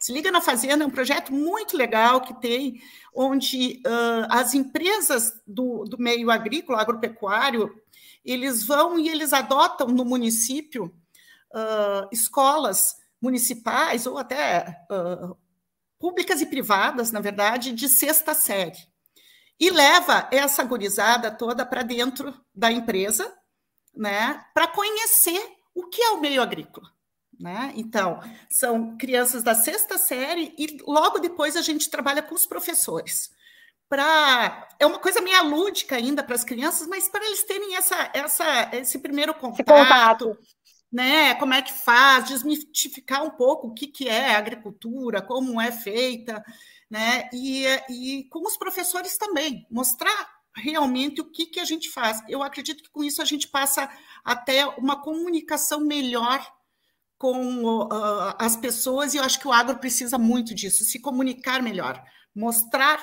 Se 0.00 0.12
Liga 0.12 0.30
na 0.32 0.40
Fazenda 0.40 0.82
é 0.82 0.86
um 0.86 0.90
projeto 0.90 1.32
muito 1.32 1.76
legal 1.76 2.20
que 2.20 2.34
tem, 2.40 2.80
onde 3.14 3.80
uh, 3.86 4.26
as 4.30 4.54
empresas 4.54 5.32
do, 5.46 5.84
do 5.84 5.98
meio 5.98 6.30
agrícola, 6.30 6.80
agropecuário, 6.80 7.72
eles 8.24 8.64
vão 8.64 8.98
e 8.98 9.08
eles 9.08 9.32
adotam 9.32 9.88
no 9.88 10.04
município 10.04 10.94
escolas 12.10 12.96
municipais 13.20 14.06
ou 14.06 14.16
até 14.16 14.74
públicas 15.98 16.40
e 16.40 16.46
privadas, 16.46 17.12
na 17.12 17.20
verdade, 17.20 17.72
de 17.72 17.90
sexta 17.90 18.32
série. 18.32 18.78
E 19.58 19.70
leva 19.70 20.28
essa 20.32 20.64
gurizada 20.64 21.30
toda 21.30 21.64
para 21.64 21.82
dentro 21.82 22.34
da 22.54 22.70
empresa, 22.70 23.32
né, 23.94 24.44
para 24.54 24.66
conhecer 24.66 25.40
o 25.74 25.86
que 25.88 26.02
é 26.02 26.10
o 26.10 26.20
meio 26.20 26.42
agrícola. 26.42 26.90
Né? 27.38 27.72
Então, 27.76 28.20
são 28.48 28.96
crianças 28.96 29.42
da 29.42 29.54
sexta 29.54 29.98
série 29.98 30.54
e 30.56 30.78
logo 30.86 31.18
depois 31.18 31.56
a 31.56 31.62
gente 31.62 31.90
trabalha 31.90 32.22
com 32.22 32.34
os 32.34 32.46
professores. 32.46 33.30
Pra, 33.88 34.68
é 34.78 34.86
uma 34.86 34.98
coisa 34.98 35.20
meio 35.20 35.42
lúdica 35.48 35.96
ainda 35.96 36.22
para 36.22 36.34
as 36.34 36.44
crianças, 36.44 36.86
mas 36.86 37.08
para 37.08 37.24
eles 37.26 37.42
terem 37.42 37.74
essa, 37.76 38.10
essa, 38.14 38.70
esse 38.72 38.98
primeiro 39.00 39.34
contato, 39.34 39.60
esse 39.60 39.64
contato, 39.64 40.38
né? 40.90 41.34
Como 41.34 41.52
é 41.52 41.62
que 41.62 41.72
faz, 41.72 42.28
desmistificar 42.28 43.22
um 43.24 43.30
pouco 43.30 43.68
o 43.68 43.74
que, 43.74 43.86
que 43.86 44.08
é 44.08 44.34
agricultura, 44.34 45.20
como 45.20 45.60
é 45.60 45.72
feita, 45.72 46.42
né? 46.92 47.26
E, 47.32 47.64
e 47.88 48.24
com 48.24 48.46
os 48.46 48.58
professores 48.58 49.16
também, 49.16 49.66
mostrar 49.70 50.28
realmente 50.54 51.22
o 51.22 51.24
que, 51.24 51.46
que 51.46 51.58
a 51.58 51.64
gente 51.64 51.88
faz. 51.88 52.22
Eu 52.28 52.42
acredito 52.42 52.82
que 52.82 52.90
com 52.90 53.02
isso 53.02 53.22
a 53.22 53.24
gente 53.24 53.48
passa 53.48 53.88
até 54.22 54.66
uma 54.66 55.00
comunicação 55.00 55.80
melhor 55.80 56.46
com 57.16 57.64
uh, 57.64 58.34
as 58.38 58.58
pessoas, 58.58 59.14
e 59.14 59.16
eu 59.16 59.24
acho 59.24 59.40
que 59.40 59.48
o 59.48 59.52
agro 59.52 59.78
precisa 59.78 60.18
muito 60.18 60.54
disso, 60.54 60.84
se 60.84 61.00
comunicar 61.00 61.62
melhor, 61.62 62.04
mostrar 62.34 63.02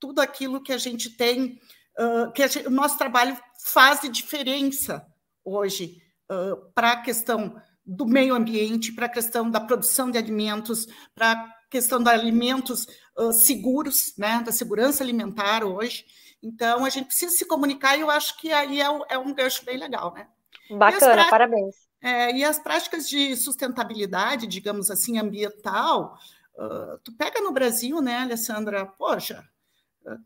tudo 0.00 0.20
aquilo 0.20 0.62
que 0.62 0.72
a 0.72 0.78
gente 0.78 1.10
tem, 1.10 1.60
uh, 2.00 2.32
que 2.32 2.48
gente, 2.48 2.66
o 2.66 2.70
nosso 2.70 2.96
trabalho 2.96 3.38
faz 3.62 4.00
diferença 4.10 5.06
hoje 5.44 6.00
uh, 6.32 6.72
para 6.74 6.92
a 6.92 7.02
questão 7.02 7.60
do 7.84 8.06
meio 8.06 8.34
ambiente, 8.34 8.90
para 8.92 9.04
a 9.04 9.10
questão 9.10 9.50
da 9.50 9.60
produção 9.60 10.10
de 10.10 10.16
alimentos, 10.16 10.86
para 11.14 11.57
questão 11.70 12.02
de 12.02 12.08
alimentos 12.08 12.86
seguros, 13.32 14.14
né, 14.16 14.42
da 14.44 14.52
segurança 14.52 15.02
alimentar 15.02 15.64
hoje. 15.64 16.04
Então, 16.42 16.84
a 16.84 16.88
gente 16.88 17.06
precisa 17.06 17.34
se 17.34 17.44
comunicar 17.44 17.96
e 17.96 18.00
eu 18.00 18.10
acho 18.10 18.38
que 18.38 18.52
aí 18.52 18.80
é, 18.80 18.86
é 19.08 19.18
um 19.18 19.34
gancho 19.34 19.64
bem 19.64 19.76
legal, 19.76 20.14
né? 20.14 20.28
Bacana, 20.70 21.28
parabéns. 21.28 21.74
É, 22.00 22.32
e 22.32 22.44
as 22.44 22.58
práticas 22.58 23.08
de 23.08 23.34
sustentabilidade, 23.36 24.46
digamos 24.46 24.90
assim, 24.90 25.18
ambiental, 25.18 26.16
uh, 26.56 26.98
tu 27.02 27.12
pega 27.12 27.40
no 27.40 27.50
Brasil, 27.50 28.00
né, 28.00 28.18
Alessandra? 28.18 28.86
Poxa, 28.86 29.44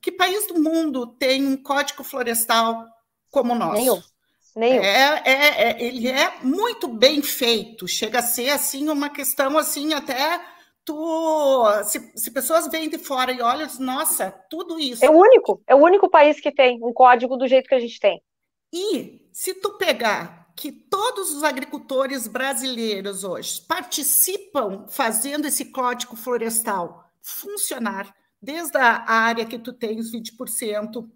que 0.01 0.13
país 0.13 0.47
do 0.47 0.61
mundo 0.61 1.07
tem 1.07 1.47
um 1.47 1.57
código 1.57 2.05
florestal 2.05 2.87
como 3.31 3.53
o 3.53 3.57
nosso? 3.57 3.81
Nenhum. 3.81 4.03
Nenhum. 4.55 4.83
É, 4.83 5.23
é, 5.25 5.71
é, 5.71 5.83
ele 5.83 6.09
é 6.09 6.39
muito 6.43 6.87
bem 6.87 7.23
feito, 7.23 7.89
chega 7.89 8.19
a 8.19 8.23
ser 8.23 8.51
assim 8.51 8.91
uma 8.91 9.09
questão 9.09 9.57
assim 9.57 9.95
até 9.95 10.41
tu 10.85 11.65
se, 11.85 12.13
se 12.17 12.31
pessoas 12.31 12.69
vêm 12.69 12.89
de 12.89 12.99
fora 12.99 13.33
e 13.33 13.41
olham, 13.41 13.69
nossa, 13.79 14.31
tudo 14.51 14.79
isso. 14.79 15.05
É 15.05 15.11
o 15.11 15.17
único, 15.17 15.63
é 15.67 15.75
o 15.75 15.79
único 15.79 16.11
país 16.11 16.41
que 16.41 16.53
tem 16.53 16.79
um 16.83 16.93
código 16.93 17.37
do 17.37 17.47
jeito 17.47 17.69
que 17.69 17.75
a 17.75 17.81
gente 17.81 17.99
tem. 17.99 18.23
E 18.73 19.29
se 19.33 19.55
tu 19.55 19.77
pegar 19.77 20.53
que 20.57 20.71
todos 20.71 21.33
os 21.35 21.45
agricultores 21.45 22.27
brasileiros 22.27 23.25
hoje 23.25 23.61
participam 23.63 24.87
fazendo 24.89 25.47
esse 25.47 25.67
código 25.67 26.17
florestal 26.17 27.05
funcionar, 27.21 28.15
desde 28.41 28.77
a 28.77 29.11
área 29.11 29.47
que 29.47 29.59
tu 29.59 29.73
tem 29.73 29.99
os 29.99 30.13
20%, 30.13 31.09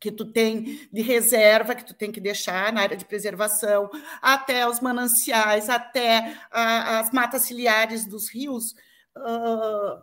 que 0.00 0.10
tu 0.10 0.24
tem 0.30 0.88
de 0.92 1.02
reserva, 1.02 1.74
que 1.74 1.84
tu 1.84 1.94
tem 1.94 2.12
que 2.12 2.20
deixar 2.20 2.72
na 2.72 2.82
área 2.82 2.96
de 2.96 3.04
preservação, 3.04 3.90
até 4.20 4.68
os 4.68 4.80
mananciais, 4.80 5.68
até 5.68 6.38
as 6.50 7.10
matas 7.12 7.42
ciliares 7.42 8.06
dos 8.06 8.30
rios. 8.30 8.74
Uh, 9.16 10.02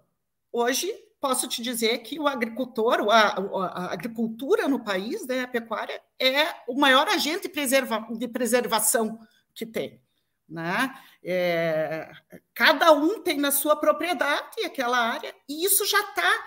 hoje 0.52 0.94
posso 1.24 1.48
te 1.48 1.62
dizer 1.62 2.00
que 2.00 2.20
o 2.20 2.28
agricultor, 2.28 3.10
a, 3.10 3.28
a, 3.30 3.94
agricultura 3.94 4.68
no 4.68 4.84
país, 4.84 5.26
né, 5.26 5.44
a 5.44 5.48
pecuária, 5.48 6.02
é 6.20 6.54
o 6.68 6.78
maior 6.78 7.08
agente 7.08 7.48
preserva, 7.48 8.06
de 8.12 8.28
preservação 8.28 9.18
que 9.54 9.66
tem. 9.66 10.02
Né? 10.50 10.94
É, 11.24 12.12
cada 12.54 12.92
um 12.92 13.22
tem 13.22 13.38
na 13.38 13.52
sua 13.52 13.78
propriedade 13.78 14.66
aquela 14.66 14.98
área, 14.98 15.34
e 15.48 15.64
isso 15.66 15.86
já 15.86 16.02
está 16.02 16.46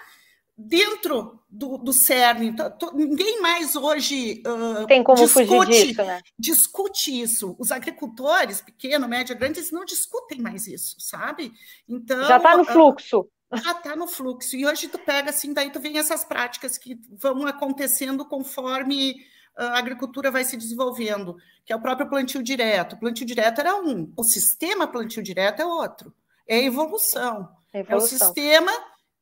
dentro 0.57 1.41
do, 1.51 1.79
do 1.79 1.93
CERN. 1.93 2.55
Tô, 2.79 2.93
ninguém 2.93 3.41
mais 3.41 3.77
hoje 3.77 4.43
uh, 4.47 4.87
tem 4.87 5.03
como 5.03 5.23
discute, 5.23 5.47
fugir 5.47 5.87
disso, 5.87 6.03
né? 6.05 6.21
discute 6.39 7.21
isso. 7.21 7.57
Os 7.59 7.71
agricultores, 7.71 8.61
pequeno, 8.61 9.09
médio, 9.09 9.37
grande, 9.37 9.61
eles 9.61 9.73
não 9.73 9.85
discutem 9.85 10.41
mais 10.41 10.67
isso, 10.67 10.97
sabe? 10.99 11.53
Então 11.89 12.25
já 12.25 12.37
está 12.37 12.57
no 12.57 12.65
fluxo 12.65 13.29
já 13.55 13.73
está 13.73 13.95
no 13.95 14.09
fluxo. 14.09 14.57
E 14.57 14.67
hoje 14.67 14.89
tu 14.89 14.99
pega 14.99 15.31
assim, 15.31 15.53
daí 15.53 15.71
tu 15.71 15.79
vem 15.79 15.99
essas 15.99 16.25
práticas 16.25 16.77
que 16.77 17.01
vão 17.11 17.47
acontecendo 17.47 18.25
conforme 18.25 19.17
a 19.57 19.79
agricultura 19.79 20.31
vai 20.31 20.45
se 20.45 20.57
desenvolvendo, 20.57 21.37
que 21.65 21.73
é 21.73 21.77
o 21.77 21.81
próprio 21.81 22.09
plantio 22.09 22.43
direto. 22.43 22.95
O 22.95 22.99
plantio 22.99 23.25
direto 23.25 23.61
era 23.61 23.77
um, 23.81 24.13
o 24.17 24.23
sistema 24.23 24.87
plantio 24.87 25.23
direto 25.23 25.61
é 25.61 25.67
outro. 25.67 26.13
É 26.47 26.63
evolução. 26.63 27.49
É, 27.73 27.81
evolução. 27.81 27.95
é 27.95 27.97
o 27.97 28.01
sistema 28.01 28.73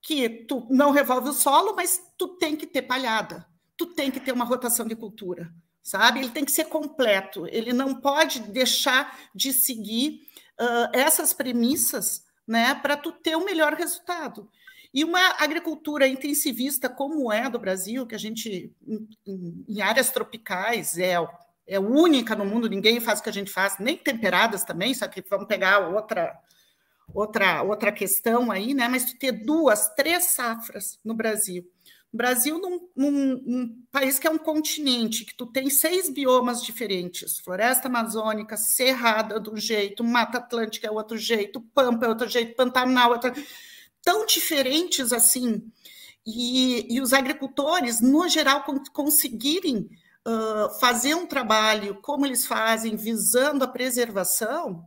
que 0.04 0.28
tu 0.28 0.66
não 0.70 0.90
revolve 0.90 1.30
o 1.30 1.32
solo, 1.32 1.74
mas 1.74 1.98
tu 2.18 2.28
tem 2.36 2.54
que 2.54 2.66
ter 2.66 2.82
palhada, 2.82 3.46
tu 3.74 3.86
tem 3.86 4.10
que 4.10 4.20
ter 4.20 4.32
uma 4.32 4.44
rotação 4.44 4.86
de 4.86 4.94
cultura, 4.94 5.50
sabe? 5.82 6.20
Ele 6.20 6.28
tem 6.28 6.44
que 6.44 6.52
ser 6.52 6.66
completo, 6.66 7.46
ele 7.46 7.72
não 7.72 7.94
pode 7.94 8.40
deixar 8.40 9.18
de 9.34 9.50
seguir 9.50 10.28
uh, 10.60 10.90
essas 10.92 11.32
premissas 11.32 12.26
né, 12.46 12.74
para 12.74 12.98
tu 12.98 13.12
ter 13.12 13.34
o 13.34 13.46
melhor 13.46 13.72
resultado. 13.72 14.46
E 14.92 15.02
uma 15.02 15.42
agricultura 15.42 16.06
intensivista 16.06 16.86
como 16.86 17.32
é 17.32 17.48
do 17.48 17.58
Brasil, 17.58 18.06
que 18.06 18.14
a 18.14 18.18
gente, 18.18 18.70
em, 19.26 19.64
em 19.66 19.80
áreas 19.80 20.10
tropicais, 20.10 20.98
é, 20.98 21.14
é 21.66 21.80
única 21.80 22.36
no 22.36 22.44
mundo, 22.44 22.68
ninguém 22.68 23.00
faz 23.00 23.20
o 23.20 23.22
que 23.22 23.30
a 23.30 23.32
gente 23.32 23.50
faz, 23.50 23.78
nem 23.78 23.96
temperadas 23.96 24.64
também, 24.64 24.92
só 24.92 25.08
que 25.08 25.24
vamos 25.30 25.48
pegar 25.48 25.88
outra 25.88 26.38
outra 27.12 27.62
outra 27.62 27.92
questão 27.92 28.50
aí, 28.50 28.74
né? 28.74 28.88
Mas 28.88 29.04
tu 29.04 29.18
ter 29.18 29.32
duas, 29.32 29.88
três 29.94 30.26
safras 30.26 30.98
no 31.04 31.14
Brasil. 31.14 31.64
O 32.12 32.16
Brasil, 32.16 32.60
num, 32.60 32.88
num, 32.94 33.82
país 33.90 34.20
que 34.20 34.26
é 34.26 34.30
um 34.30 34.38
continente, 34.38 35.24
que 35.24 35.34
tu 35.34 35.46
tem 35.46 35.68
seis 35.68 36.08
biomas 36.08 36.62
diferentes, 36.62 37.40
floresta 37.40 37.88
amazônica, 37.88 38.56
cerrada 38.56 39.42
um 39.50 39.56
jeito, 39.56 40.04
mata 40.04 40.38
atlântica 40.38 40.86
é 40.86 40.90
outro 40.92 41.18
jeito, 41.18 41.60
pampa 41.74 42.06
é 42.06 42.08
outro 42.08 42.28
jeito, 42.28 42.54
pantanal 42.54 43.10
é 43.10 43.14
outro 43.14 43.32
tão 44.04 44.26
diferentes 44.26 45.12
assim, 45.12 45.62
e, 46.26 46.94
e 46.94 47.00
os 47.00 47.12
agricultores, 47.12 48.00
no 48.00 48.28
geral, 48.28 48.64
conseguirem 48.92 49.88
uh, 50.26 50.78
fazer 50.80 51.14
um 51.14 51.26
trabalho 51.26 52.00
como 52.00 52.24
eles 52.24 52.46
fazem, 52.46 52.96
visando 52.96 53.64
a 53.64 53.68
preservação, 53.68 54.86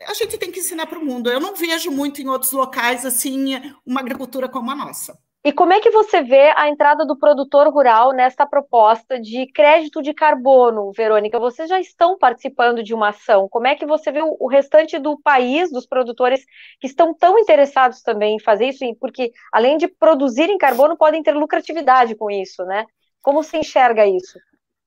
a 0.00 0.14
gente 0.14 0.38
tem 0.38 0.50
que 0.50 0.60
ensinar 0.60 0.86
para 0.86 0.98
o 0.98 1.04
mundo. 1.04 1.30
Eu 1.30 1.40
não 1.40 1.54
vejo 1.54 1.90
muito 1.90 2.20
em 2.20 2.28
outros 2.28 2.52
locais 2.52 3.04
assim 3.04 3.60
uma 3.84 4.00
agricultura 4.00 4.48
como 4.48 4.70
a 4.70 4.74
nossa. 4.74 5.16
E 5.44 5.52
como 5.52 5.72
é 5.72 5.80
que 5.80 5.90
você 5.90 6.22
vê 6.22 6.52
a 6.54 6.68
entrada 6.68 7.04
do 7.04 7.18
produtor 7.18 7.66
rural 7.66 8.12
nesta 8.12 8.46
proposta 8.46 9.18
de 9.20 9.44
crédito 9.52 10.00
de 10.00 10.14
carbono, 10.14 10.92
Verônica? 10.92 11.36
Vocês 11.36 11.68
já 11.68 11.80
estão 11.80 12.16
participando 12.16 12.80
de 12.80 12.94
uma 12.94 13.08
ação. 13.08 13.48
Como 13.48 13.66
é 13.66 13.74
que 13.74 13.84
você 13.84 14.12
vê 14.12 14.20
o 14.22 14.46
restante 14.46 15.00
do 15.00 15.20
país, 15.20 15.68
dos 15.72 15.84
produtores 15.84 16.44
que 16.80 16.86
estão 16.86 17.12
tão 17.12 17.36
interessados 17.40 18.02
também 18.02 18.36
em 18.36 18.40
fazer 18.40 18.66
isso? 18.66 18.84
Porque, 19.00 19.32
além 19.52 19.78
de 19.78 19.88
produzirem 19.88 20.56
carbono, 20.56 20.96
podem 20.96 21.24
ter 21.24 21.32
lucratividade 21.32 22.14
com 22.14 22.30
isso, 22.30 22.64
né? 22.64 22.86
Como 23.20 23.42
você 23.42 23.58
enxerga 23.58 24.06
isso? 24.06 24.38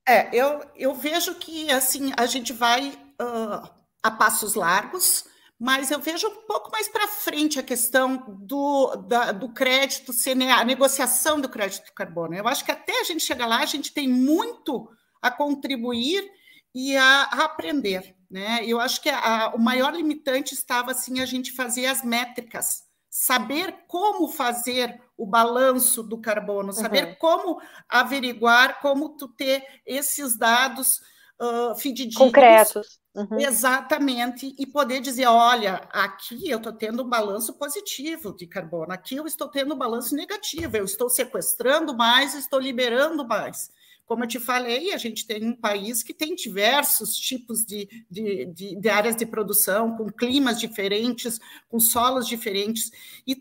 É, 0.07 0.29
eu, 0.31 0.61
eu 0.73 0.93
vejo 0.93 1.35
que 1.35 1.69
assim 1.69 2.13
a 2.15 2.25
gente 2.27 2.53
vai 2.53 2.93
uh, 3.21 3.67
a 4.05 4.11
passos 4.11 4.53
largos, 4.53 5.25
mas 5.59 5.89
eu 5.89 5.99
vejo 5.99 6.27
um 6.27 6.45
pouco 6.45 6.69
mais 6.69 6.87
para 6.87 7.07
frente 7.07 7.57
a 7.57 7.63
questão 7.63 8.23
do, 8.27 8.95
da, 8.97 9.31
do 9.31 9.49
crédito 9.49 10.13
CNA, 10.13 10.57
a 10.57 10.63
negociação 10.63 11.41
do 11.41 11.49
crédito 11.49 11.85
de 11.85 11.91
carbono. 11.91 12.35
Eu 12.35 12.47
acho 12.47 12.63
que 12.63 12.71
até 12.71 13.01
a 13.01 13.03
gente 13.03 13.23
chegar 13.23 13.47
lá, 13.47 13.61
a 13.61 13.65
gente 13.65 13.91
tem 13.91 14.07
muito 14.07 14.87
a 15.19 15.31
contribuir 15.31 16.23
e 16.71 16.95
a, 16.95 17.23
a 17.23 17.45
aprender. 17.45 18.15
Né? 18.29 18.63
Eu 18.63 18.79
acho 18.79 19.01
que 19.01 19.09
a, 19.09 19.53
o 19.55 19.59
maior 19.59 19.95
limitante 19.95 20.53
estava 20.53 20.91
assim 20.91 21.19
a 21.19 21.25
gente 21.25 21.51
fazer 21.51 21.87
as 21.87 22.03
métricas, 22.03 22.83
saber 23.09 23.75
como 23.87 24.27
fazer 24.27 25.01
o 25.17 25.25
balanço 25.25 26.03
do 26.03 26.21
carbono, 26.21 26.73
saber 26.73 27.05
uhum. 27.07 27.15
como 27.15 27.61
averiguar, 27.89 28.81
como 28.81 29.17
tu 29.17 29.27
ter 29.29 29.65
esses 29.83 30.37
dados 30.37 31.01
uh, 31.41 31.73
fidedignos. 31.75 32.17
Concretos. 32.17 33.03
Uhum. 33.15 33.39
Exatamente, 33.39 34.53
e 34.59 34.67
poder 34.67 34.99
dizer: 34.99 35.25
olha, 35.27 35.75
aqui 35.89 36.49
eu 36.49 36.57
estou 36.57 36.73
tendo 36.73 37.01
um 37.01 37.07
balanço 37.07 37.53
positivo 37.53 38.35
de 38.35 38.45
carbono, 38.45 38.91
aqui 38.91 39.15
eu 39.15 39.25
estou 39.25 39.47
tendo 39.47 39.73
um 39.73 39.77
balanço 39.77 40.13
negativo, 40.13 40.75
eu 40.75 40.83
estou 40.83 41.09
sequestrando 41.09 41.95
mais, 41.95 42.35
estou 42.35 42.59
liberando 42.59 43.25
mais. 43.25 43.71
Como 44.05 44.23
eu 44.23 44.27
te 44.27 44.39
falei, 44.39 44.93
a 44.93 44.97
gente 44.97 45.25
tem 45.25 45.43
um 45.43 45.55
país 45.55 46.03
que 46.03 46.13
tem 46.13 46.35
diversos 46.35 47.15
tipos 47.15 47.65
de, 47.65 47.87
de, 48.11 48.45
de, 48.45 48.75
de 48.75 48.89
áreas 48.89 49.15
de 49.15 49.25
produção, 49.25 49.95
com 49.97 50.11
climas 50.11 50.59
diferentes, 50.59 51.39
com 51.69 51.79
solos 51.79 52.27
diferentes. 52.27 52.91
E 53.25 53.35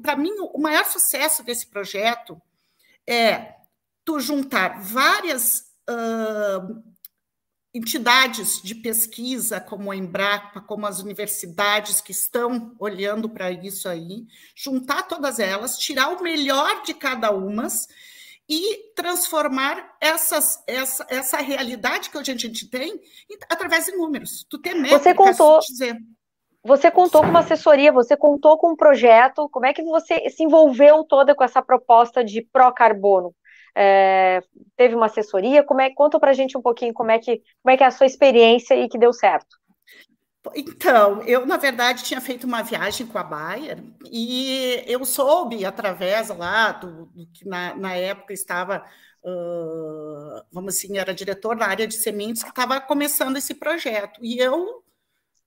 para 0.00 0.16
mim, 0.16 0.32
o 0.38 0.58
maior 0.60 0.84
sucesso 0.84 1.42
desse 1.42 1.66
projeto 1.66 2.40
é 3.08 3.54
tu 4.04 4.20
juntar 4.20 4.80
várias 4.80 5.64
uh, 5.90 6.82
entidades 7.74 8.62
de 8.62 8.74
pesquisa, 8.74 9.60
como 9.60 9.90
a 9.90 9.96
Embrapa, 9.96 10.60
como 10.60 10.86
as 10.86 11.00
universidades 11.00 12.00
que 12.00 12.12
estão 12.12 12.74
olhando 12.78 13.28
para 13.28 13.50
isso 13.50 13.88
aí, 13.88 14.26
juntar 14.54 15.02
todas 15.02 15.38
elas, 15.38 15.78
tirar 15.78 16.08
o 16.08 16.22
melhor 16.22 16.82
de 16.82 16.94
cada 16.94 17.30
umas 17.30 17.86
e 18.48 18.92
transformar 18.94 19.96
essas, 20.00 20.62
essa, 20.66 21.06
essa 21.10 21.36
realidade 21.36 22.08
que 22.08 22.16
hoje 22.16 22.32
a 22.32 22.36
gente 22.36 22.66
tem 22.68 22.98
através 23.50 23.84
de 23.84 23.92
números. 23.92 24.46
Tu 24.48 24.58
tem 24.58 24.82
você 24.84 25.12
contou, 25.12 25.60
você 26.64 26.90
contou 26.90 27.20
com 27.22 27.28
uma 27.28 27.40
assessoria, 27.40 27.92
você 27.92 28.16
contou 28.16 28.56
com 28.56 28.72
um 28.72 28.76
projeto, 28.76 29.48
como 29.50 29.66
é 29.66 29.74
que 29.74 29.82
você 29.82 30.30
se 30.30 30.42
envolveu 30.42 31.04
toda 31.04 31.34
com 31.34 31.44
essa 31.44 31.62
proposta 31.62 32.24
de 32.24 32.40
pró-carbono? 32.40 33.34
É, 33.80 34.42
teve 34.76 34.96
uma 34.96 35.06
assessoria? 35.06 35.62
Como 35.62 35.80
é, 35.80 35.88
conta 35.94 36.18
para 36.18 36.32
a 36.32 36.34
gente 36.34 36.58
um 36.58 36.62
pouquinho 36.62 36.92
como 36.92 37.12
é, 37.12 37.18
que, 37.20 37.40
como 37.62 37.72
é 37.72 37.76
que 37.76 37.84
é 37.84 37.86
a 37.86 37.92
sua 37.92 38.06
experiência 38.06 38.74
e 38.74 38.88
que 38.88 38.98
deu 38.98 39.12
certo. 39.12 39.56
Então, 40.56 41.22
eu, 41.22 41.46
na 41.46 41.56
verdade, 41.56 42.02
tinha 42.02 42.20
feito 42.20 42.44
uma 42.44 42.62
viagem 42.62 43.06
com 43.06 43.18
a 43.18 43.22
Bayer 43.22 43.78
e 44.10 44.82
eu 44.84 45.04
soube, 45.04 45.64
através 45.64 46.28
lá 46.30 46.72
do, 46.72 47.06
do 47.06 47.26
que 47.32 47.46
na, 47.46 47.76
na, 47.76 47.94
época 47.94 48.32
estava, 48.32 48.82
uh, 49.22 50.42
vamos 50.50 50.74
assim, 50.74 50.98
era 50.98 51.14
diretor 51.14 51.56
da 51.56 51.66
área 51.66 51.86
de 51.86 51.94
sementes, 51.94 52.42
que 52.42 52.48
estava 52.48 52.80
começando 52.80 53.36
esse 53.36 53.54
projeto. 53.54 54.18
E 54.24 54.38
eu 54.38 54.82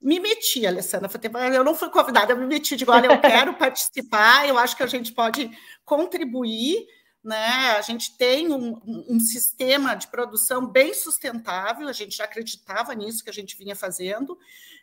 me 0.00 0.20
meti, 0.20 0.66
Alessandra. 0.66 1.10
Eu 1.52 1.64
não 1.64 1.74
fui 1.74 1.90
convidada, 1.90 2.32
eu 2.32 2.38
me 2.38 2.46
meti, 2.46 2.76
digo, 2.76 2.92
olha, 2.92 3.08
eu 3.08 3.20
quero 3.20 3.52
participar, 3.58 4.48
eu 4.48 4.56
acho 4.56 4.74
que 4.74 4.82
a 4.82 4.86
gente 4.86 5.12
pode 5.12 5.50
contribuir 5.84 6.86
né? 7.22 7.76
A 7.76 7.80
gente 7.80 8.16
tem 8.16 8.52
um, 8.52 8.80
um, 8.84 9.20
sistema 9.20 9.94
de 9.94 10.08
produção 10.08 10.66
bem 10.66 10.92
sustentável, 10.92 11.88
a 11.88 11.92
gente 11.92 12.16
já 12.16 12.24
acreditava 12.24 12.94
nisso 12.94 13.22
que 13.22 13.30
a 13.30 13.32
gente 13.32 13.56
vinha 13.56 13.76
fazendo, 13.76 14.36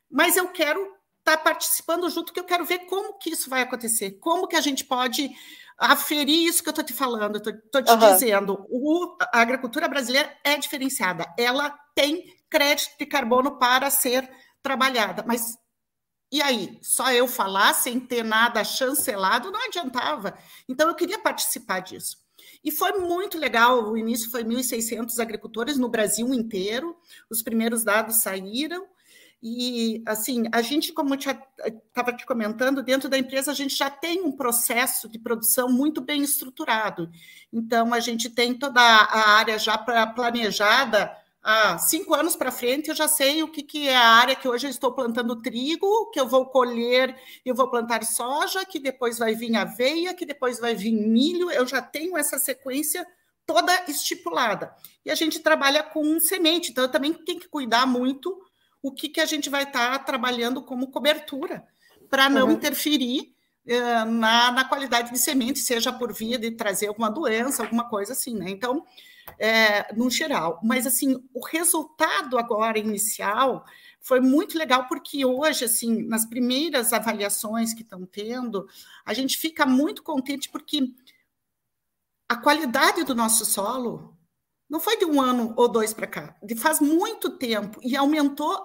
mas 0.10 0.38
eu 0.38 0.48
quero 0.50 0.82
estar 1.20 1.38
tá 1.38 1.38
participando 1.38 2.10
junto, 2.10 2.32
que 2.32 2.40
eu 2.40 2.46
quero 2.46 2.64
ver 2.64 2.80
como 2.80 3.18
que 3.18 3.32
isso 3.32 3.50
vai 3.50 3.62
acontecer, 3.62 4.12
como 4.20 4.48
que 4.48 4.56
a 4.56 4.62
gente 4.62 4.86
pode 4.86 5.30
aferir 5.78 6.48
isso 6.48 6.64
que 6.64 6.70
eu 6.70 6.72
estou 6.72 6.86
te 6.86 6.94
falando, 6.94 7.38
estou 7.38 7.84
te 7.84 7.92
uhum. 7.92 7.98
dizendo, 7.98 8.66
o, 8.70 9.18
a 9.34 9.42
agricultura 9.42 9.88
brasileira 9.88 10.34
é 10.44 10.58
diferenciada, 10.58 11.26
ela 11.38 11.70
tem 11.94 12.36
crédito 12.50 12.98
de 12.98 13.06
carbono 13.06 13.58
para 13.58 13.90
ser 13.90 14.30
trabalhada, 14.62 15.24
mas 15.26 15.58
e 16.32 16.44
aí, 16.44 16.78
só 16.82 17.12
eu 17.12 17.28
falar 17.28 17.74
sem 17.74 18.00
ter 18.00 18.24
nada 18.24 18.64
chancelado 18.64 19.50
não 19.50 19.66
adiantava. 19.66 20.38
Então, 20.68 20.88
eu 20.88 20.94
queria 20.94 21.18
participar 21.18 21.80
disso. 21.80 22.18
E 22.64 22.72
foi 22.72 22.94
muito 22.94 23.38
legal. 23.38 23.92
O 23.92 23.98
início 23.98 24.30
foi 24.30 24.44
1.600 24.44 25.20
agricultores 25.20 25.78
no 25.78 25.90
Brasil 25.90 26.34
inteiro. 26.34 26.96
Os 27.30 27.42
primeiros 27.42 27.84
dados 27.84 28.22
saíram. 28.22 28.86
E, 29.42 30.04
assim, 30.06 30.44
a 30.52 30.62
gente, 30.62 30.92
como 30.92 31.16
estava 31.16 32.12
te 32.14 32.26
comentando, 32.26 32.84
dentro 32.84 33.08
da 33.08 33.18
empresa 33.18 33.52
a 33.52 33.54
gente 33.54 33.74
já 33.74 33.90
tem 33.90 34.22
um 34.22 34.34
processo 34.34 35.08
de 35.08 35.18
produção 35.18 35.70
muito 35.70 36.02
bem 36.02 36.22
estruturado. 36.22 37.10
Então, 37.52 37.94
a 37.94 38.02
gente 38.02 38.30
tem 38.30 38.54
toda 38.54 38.82
a 38.82 39.30
área 39.30 39.58
já 39.58 39.78
planejada 39.78 41.16
há 41.50 41.80
cinco 41.80 42.14
anos 42.14 42.36
para 42.36 42.52
frente, 42.52 42.90
eu 42.90 42.96
já 42.96 43.08
sei 43.08 43.42
o 43.42 43.48
que, 43.48 43.64
que 43.64 43.90
é 43.90 43.96
a 43.96 44.08
área 44.08 44.36
que 44.36 44.48
hoje 44.48 44.68
eu 44.68 44.72
estou 44.72 44.92
plantando 44.92 45.42
trigo, 45.42 46.12
que 46.12 46.20
eu 46.20 46.28
vou 46.28 46.46
colher, 46.46 47.16
eu 47.44 47.56
vou 47.56 47.68
plantar 47.68 48.04
soja, 48.04 48.64
que 48.64 48.80
depois 48.80 49.18
vai 49.18 49.34
vir 49.34 49.56
aveia, 49.56 50.14
que 50.14 50.28
depois 50.28 50.60
vai 50.60 50.76
vir 50.76 50.92
milho, 50.92 51.50
eu 51.50 51.66
já 51.66 51.82
tenho 51.82 52.16
essa 52.16 52.38
sequência 52.38 53.06
toda 53.48 53.74
estipulada. 53.88 54.72
E 55.04 55.10
a 55.10 55.16
gente 55.16 55.40
trabalha 55.40 55.82
com 55.82 56.20
semente, 56.20 56.70
então 56.70 56.84
eu 56.84 56.92
também 56.92 57.14
tenho 57.14 57.40
que 57.40 57.48
cuidar 57.48 57.88
muito 57.88 58.40
o 58.80 58.92
que, 58.92 59.10
que 59.10 59.20
a 59.20 59.26
gente 59.26 59.50
vai 59.50 59.64
estar 59.64 59.98
tá 59.98 60.00
trabalhando 60.00 60.62
como 60.62 60.92
cobertura, 60.92 61.66
para 62.12 62.30
não 62.30 62.48
uhum. 62.48 62.54
interferir 62.54 63.34
uh, 63.66 64.06
na, 64.06 64.52
na 64.52 64.66
qualidade 64.66 65.12
de 65.12 65.18
semente, 65.18 65.60
seja 65.60 65.92
por 65.92 66.14
via 66.14 66.38
de 66.38 66.52
trazer 66.52 66.88
alguma 66.88 67.10
doença, 67.10 67.64
alguma 67.64 67.90
coisa 67.90 68.14
assim, 68.14 68.36
né? 68.36 68.50
Então, 68.50 68.86
é, 69.38 69.94
no 69.94 70.10
geral. 70.10 70.60
Mas, 70.64 70.88
assim, 70.88 71.22
o 71.34 71.46
resultado 71.46 72.38
agora 72.38 72.80
inicial 72.80 73.66
foi 74.02 74.20
muito 74.20 74.58
legal, 74.58 74.88
porque 74.88 75.26
hoje, 75.26 75.66
assim, 75.66 76.04
nas 76.04 76.26
primeiras 76.26 76.94
avaliações 76.94 77.74
que 77.74 77.82
estão 77.82 78.06
tendo, 78.06 78.68
a 79.06 79.14
gente 79.14 79.38
fica 79.38 79.66
muito 79.66 80.02
contente 80.02 80.50
porque 80.50 80.94
a 82.28 82.36
qualidade 82.36 83.04
do 83.04 83.16
nosso 83.16 83.44
solo 83.46 84.18
não 84.70 84.80
foi 84.80 84.98
de 84.98 85.06
um 85.06 85.20
ano 85.20 85.54
ou 85.58 85.68
dois 85.68 85.94
para 85.94 86.08
cá, 86.08 86.36
de 86.44 86.56
faz 86.56 86.80
muito 86.80 87.32
tempo, 87.32 87.80
e 87.82 87.98
aumentou 87.98 88.56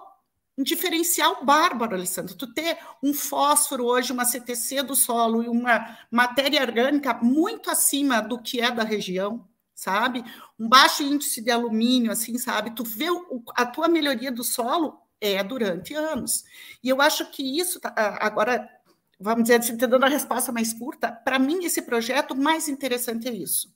um 0.57 0.63
diferencial 0.63 1.43
bárbaro, 1.43 1.95
Alessandro. 1.95 2.35
Tu 2.35 2.53
ter 2.53 2.77
um 3.03 3.13
fósforo 3.13 3.85
hoje, 3.85 4.13
uma 4.13 4.23
CTC 4.23 4.83
do 4.83 4.95
solo 4.95 5.43
e 5.43 5.49
uma 5.49 5.97
matéria 6.09 6.61
orgânica 6.61 7.13
muito 7.15 7.69
acima 7.69 8.21
do 8.21 8.41
que 8.41 8.61
é 8.61 8.71
da 8.71 8.83
região, 8.83 9.45
sabe? 9.75 10.23
Um 10.57 10.67
baixo 10.69 11.03
índice 11.03 11.41
de 11.41 11.51
alumínio, 11.51 12.11
assim, 12.11 12.37
sabe? 12.37 12.73
Tu 12.73 12.83
vê 12.83 13.09
o, 13.11 13.43
a 13.55 13.65
tua 13.65 13.87
melhoria 13.87 14.31
do 14.31 14.43
solo 14.43 14.97
é 15.19 15.43
durante 15.43 15.93
anos. 15.93 16.43
E 16.83 16.89
eu 16.89 17.01
acho 17.01 17.29
que 17.31 17.59
isso, 17.59 17.79
tá, 17.79 17.93
agora, 18.21 18.67
vamos 19.19 19.43
dizer, 19.43 19.59
assim, 19.59 19.75
dando 19.75 20.05
a 20.05 20.09
resposta 20.09 20.51
mais 20.51 20.73
curta, 20.73 21.11
para 21.11 21.37
mim 21.37 21.65
esse 21.65 21.81
projeto 21.81 22.35
mais 22.35 22.67
interessante 22.69 23.27
é 23.27 23.33
isso 23.33 23.74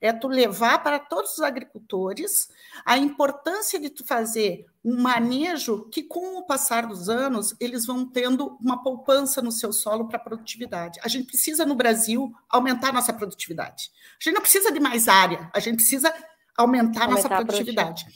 é 0.00 0.12
tu 0.12 0.28
levar 0.28 0.82
para 0.82 0.98
todos 0.98 1.34
os 1.34 1.40
agricultores 1.40 2.48
a 2.84 2.96
importância 2.98 3.78
de 3.78 3.90
tu 3.90 4.04
fazer 4.04 4.66
um 4.84 5.00
manejo 5.00 5.88
que, 5.90 6.02
com 6.02 6.38
o 6.38 6.46
passar 6.46 6.86
dos 6.86 7.08
anos, 7.08 7.54
eles 7.58 7.86
vão 7.86 8.06
tendo 8.06 8.56
uma 8.60 8.82
poupança 8.82 9.42
no 9.42 9.50
seu 9.50 9.72
solo 9.72 10.06
para 10.06 10.18
produtividade. 10.18 11.00
A 11.02 11.08
gente 11.08 11.26
precisa, 11.26 11.66
no 11.66 11.74
Brasil, 11.74 12.32
aumentar 12.48 12.92
nossa 12.92 13.12
produtividade. 13.12 13.90
A 14.20 14.24
gente 14.24 14.34
não 14.34 14.42
precisa 14.42 14.70
de 14.70 14.78
mais 14.78 15.08
área, 15.08 15.50
a 15.52 15.58
gente 15.58 15.76
precisa 15.76 16.12
aumentar, 16.56 17.04
aumentar 17.04 17.08
nossa 17.08 17.28
produtividade. 17.28 18.06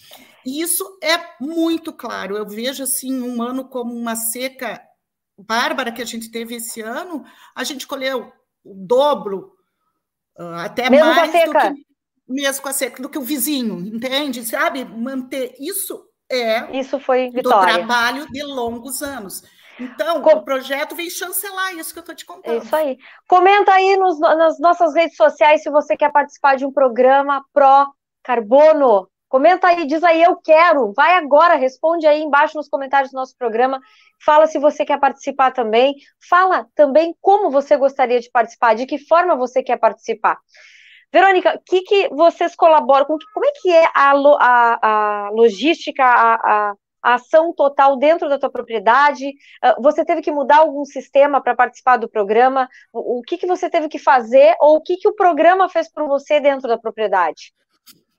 E 0.44 0.60
isso 0.62 0.98
é 1.02 1.18
muito 1.40 1.92
claro. 1.92 2.36
Eu 2.36 2.46
vejo 2.46 2.82
assim 2.82 3.20
um 3.20 3.42
ano 3.42 3.68
como 3.68 3.94
uma 3.94 4.16
seca 4.16 4.80
bárbara 5.36 5.92
que 5.92 6.02
a 6.02 6.06
gente 6.06 6.30
teve 6.30 6.56
esse 6.56 6.80
ano, 6.80 7.24
a 7.54 7.64
gente 7.64 7.86
colheu 7.86 8.32
o 8.62 8.74
dobro 8.74 9.52
até 10.56 10.88
mesmo 10.88 11.14
mais 11.14 11.32
do 11.32 11.52
que 11.52 11.90
mesmo 12.28 12.62
com 12.62 12.68
a 12.68 12.72
seca 12.72 13.02
do 13.02 13.08
que 13.08 13.18
o 13.18 13.22
vizinho, 13.22 13.80
entende? 13.80 14.44
Sabe? 14.44 14.84
Manter 14.84 15.54
isso 15.58 16.06
é 16.30 16.78
isso 16.78 17.00
foi 17.00 17.28
vitória. 17.30 17.72
do 17.72 17.78
trabalho 17.78 18.26
de 18.30 18.42
longos 18.44 19.02
anos. 19.02 19.42
Então, 19.80 20.20
Com... 20.20 20.30
o 20.30 20.44
projeto 20.44 20.94
vem 20.94 21.10
chancelar 21.10 21.74
isso 21.74 21.92
que 21.92 21.98
eu 21.98 22.02
estou 22.02 22.14
te 22.14 22.24
contando. 22.24 22.62
Isso 22.62 22.76
aí. 22.76 22.98
Comenta 23.26 23.72
aí 23.72 23.96
nos, 23.96 24.20
nas 24.20 24.60
nossas 24.60 24.94
redes 24.94 25.16
sociais 25.16 25.62
se 25.62 25.70
você 25.70 25.96
quer 25.96 26.12
participar 26.12 26.56
de 26.56 26.66
um 26.66 26.72
programa 26.72 27.42
pró-carbono. 27.52 29.09
Comenta 29.30 29.68
aí, 29.68 29.86
diz 29.86 30.02
aí, 30.02 30.20
eu 30.20 30.36
quero. 30.36 30.92
Vai 30.92 31.14
agora, 31.14 31.54
responde 31.54 32.04
aí 32.04 32.20
embaixo 32.20 32.56
nos 32.56 32.68
comentários 32.68 33.12
do 33.12 33.14
nosso 33.14 33.36
programa. 33.38 33.80
Fala 34.24 34.48
se 34.48 34.58
você 34.58 34.84
quer 34.84 34.98
participar 34.98 35.52
também. 35.52 35.94
Fala 36.28 36.66
também 36.74 37.14
como 37.20 37.48
você 37.48 37.76
gostaria 37.76 38.18
de 38.18 38.28
participar, 38.28 38.74
de 38.74 38.86
que 38.86 38.98
forma 38.98 39.36
você 39.36 39.62
quer 39.62 39.76
participar. 39.76 40.36
Verônica, 41.12 41.54
o 41.54 41.60
que, 41.64 41.82
que 41.82 42.08
vocês 42.08 42.56
colaboram 42.56 43.06
com? 43.06 43.16
Como 43.32 43.46
é 43.46 43.52
que 43.62 43.72
é 43.72 43.84
a, 43.94 44.10
a, 44.40 45.26
a 45.26 45.30
logística, 45.30 46.04
a, 46.04 46.34
a, 46.34 46.74
ação 47.14 47.54
total 47.54 47.96
dentro 47.96 48.28
da 48.28 48.36
tua 48.36 48.50
propriedade? 48.50 49.32
Ah, 49.62 49.76
você 49.80 50.04
teve 50.04 50.22
que 50.22 50.32
mudar 50.32 50.58
algum 50.58 50.84
sistema 50.84 51.40
para 51.40 51.54
participar 51.54 51.98
do 51.98 52.08
programa? 52.08 52.68
O, 52.92 53.22
que, 53.22 53.38
que 53.38 53.46
você 53.46 53.70
teve 53.70 53.88
que 53.88 53.98
fazer 53.98 54.56
ou 54.60 54.78
o 54.78 54.80
que, 54.82 54.96
que 54.96 55.08
o 55.08 55.14
programa 55.14 55.68
fez 55.68 55.88
por 55.88 56.08
você 56.08 56.40
dentro 56.40 56.66
da 56.66 56.76
propriedade? 56.76 57.52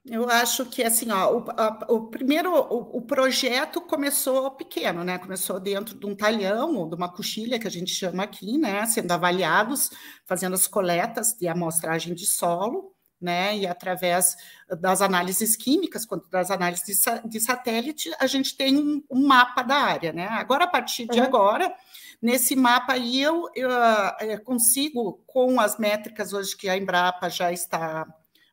Eu 0.03 0.27
acho 0.29 0.65
que 0.65 0.83
assim, 0.83 1.11
ó, 1.11 1.37
o, 1.37 1.45
a, 1.51 1.85
o 1.89 2.07
primeiro 2.07 2.51
o, 2.51 2.97
o, 2.97 3.01
projeto 3.03 3.79
começou 3.81 4.49
pequeno, 4.51 5.03
né? 5.03 5.19
Começou 5.19 5.59
dentro 5.59 5.97
de 5.97 6.05
um 6.07 6.15
talhão, 6.15 6.89
de 6.89 6.95
uma 6.95 7.11
coxilha 7.13 7.59
que 7.59 7.67
a 7.67 7.71
gente 7.71 7.91
chama 7.91 8.23
aqui, 8.23 8.57
né? 8.57 8.85
Sendo 8.87 9.11
avaliados, 9.11 9.91
fazendo 10.25 10.55
as 10.55 10.67
coletas 10.67 11.33
de 11.33 11.47
amostragem 11.47 12.15
de 12.15 12.25
solo 12.25 12.95
né? 13.21 13.55
E 13.55 13.67
através 13.67 14.35
das 14.79 15.01
análises 15.01 15.55
químicas, 15.55 16.05
quanto 16.05 16.27
das 16.29 16.49
análises 16.49 16.99
de, 16.99 17.29
de 17.29 17.39
satélite, 17.39 18.09
a 18.19 18.25
gente 18.25 18.57
tem 18.57 18.77
um, 18.77 19.03
um, 19.09 19.27
mapa 19.27 19.61
da 19.61 19.75
área, 19.75 20.11
né? 20.11 20.27
Agora, 20.27 20.63
a 20.63 20.67
partir 20.67 21.07
de 21.07 21.19
uhum. 21.19 21.25
agora, 21.25 21.73
nesse 22.21 22.55
mapa 22.55 22.93
aí, 22.93 23.21
eu, 23.21 23.47
eu, 23.53 23.69
eu, 23.69 24.31
eh, 24.31 24.37
consigo, 24.37 25.23
com 25.27 25.59
as 25.59 25.77
métricas 25.77 26.33
hoje 26.33 26.57
que 26.57 26.67
a 26.67 26.75
Embrapa 26.75 27.29
já 27.29 27.51
está 27.51 28.07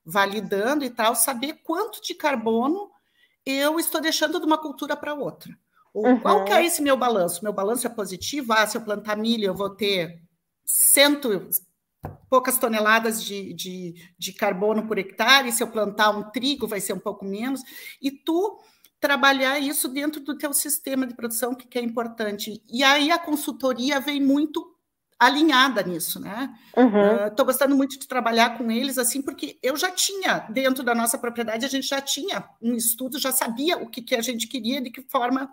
validando 0.09 0.85
e 0.85 0.91
tal, 0.91 1.15
saber 1.15 1.61
quanto 1.63 2.03
de 2.03 2.15
carbono 2.15 2.91
eu 3.45 3.79
estou 3.79 4.01
deixando 4.01 4.41
de 4.41 4.47
uma 4.47 4.59
cultura 4.59 4.97
para 4.97 5.15
outra. 5.15 5.57
Uhum. 5.95 6.19
Qual 6.21 6.45
que 6.45 6.53
é 6.53 6.65
esse 6.65 6.81
meu 6.81 6.97
balanço? 6.97 7.45
Meu 7.45 7.53
balanço 7.53 7.87
é 7.87 7.91
positivo? 7.91 8.53
Ah, 8.53 8.67
se 8.67 8.77
eu 8.77 8.81
plantar 8.81 9.17
milho, 9.17 9.45
eu 9.45 9.55
vou 9.55 9.71
ter 9.71 10.23
cento, 10.65 11.49
poucas 12.29 12.59
toneladas 12.59 13.23
de, 13.23 13.53
de, 13.53 13.95
de 14.19 14.33
carbono 14.33 14.87
por 14.87 14.99
hectare, 14.99 15.53
se 15.53 15.63
eu 15.63 15.69
plantar 15.69 16.11
um 16.11 16.31
trigo 16.31 16.67
vai 16.67 16.81
ser 16.81 16.95
um 16.95 16.99
pouco 16.99 17.25
menos, 17.25 17.63
e 18.01 18.11
tu 18.11 18.59
trabalhar 19.01 19.59
isso 19.59 19.89
dentro 19.89 20.21
do 20.21 20.37
teu 20.37 20.53
sistema 20.53 21.07
de 21.07 21.15
produção, 21.15 21.55
que, 21.55 21.67
que 21.67 21.79
é 21.79 21.83
importante. 21.83 22.63
E 22.71 22.83
aí 22.83 23.11
a 23.11 23.19
consultoria 23.19 24.01
vem 24.01 24.21
muito 24.21 24.68
alinhada 25.19 25.83
nisso, 25.83 26.21
né? 26.21 26.55
Estou 26.69 26.85
uhum. 26.85 27.27
uh, 27.27 27.45
gostando 27.45 27.77
muito 27.77 27.99
de 27.99 28.07
trabalhar 28.07 28.57
com 28.57 28.71
eles, 28.71 28.99
assim, 28.99 29.21
porque 29.21 29.59
eu 29.63 29.77
já 29.77 29.91
tinha, 29.91 30.47
dentro 30.51 30.85
da 30.85 30.95
nossa 30.95 31.19
propriedade, 31.19 31.67
a 31.67 31.69
gente 31.69 31.87
já 31.87 32.01
tinha 32.01 32.49
um 32.63 32.75
estudo, 32.75 33.19
já 33.19 33.33
sabia 33.33 33.77
o 33.79 33.89
que, 33.89 34.01
que 34.01 34.15
a 34.15 34.23
gente 34.23 34.47
queria, 34.47 34.81
de 34.81 34.91
que 34.91 35.03
forma 35.03 35.51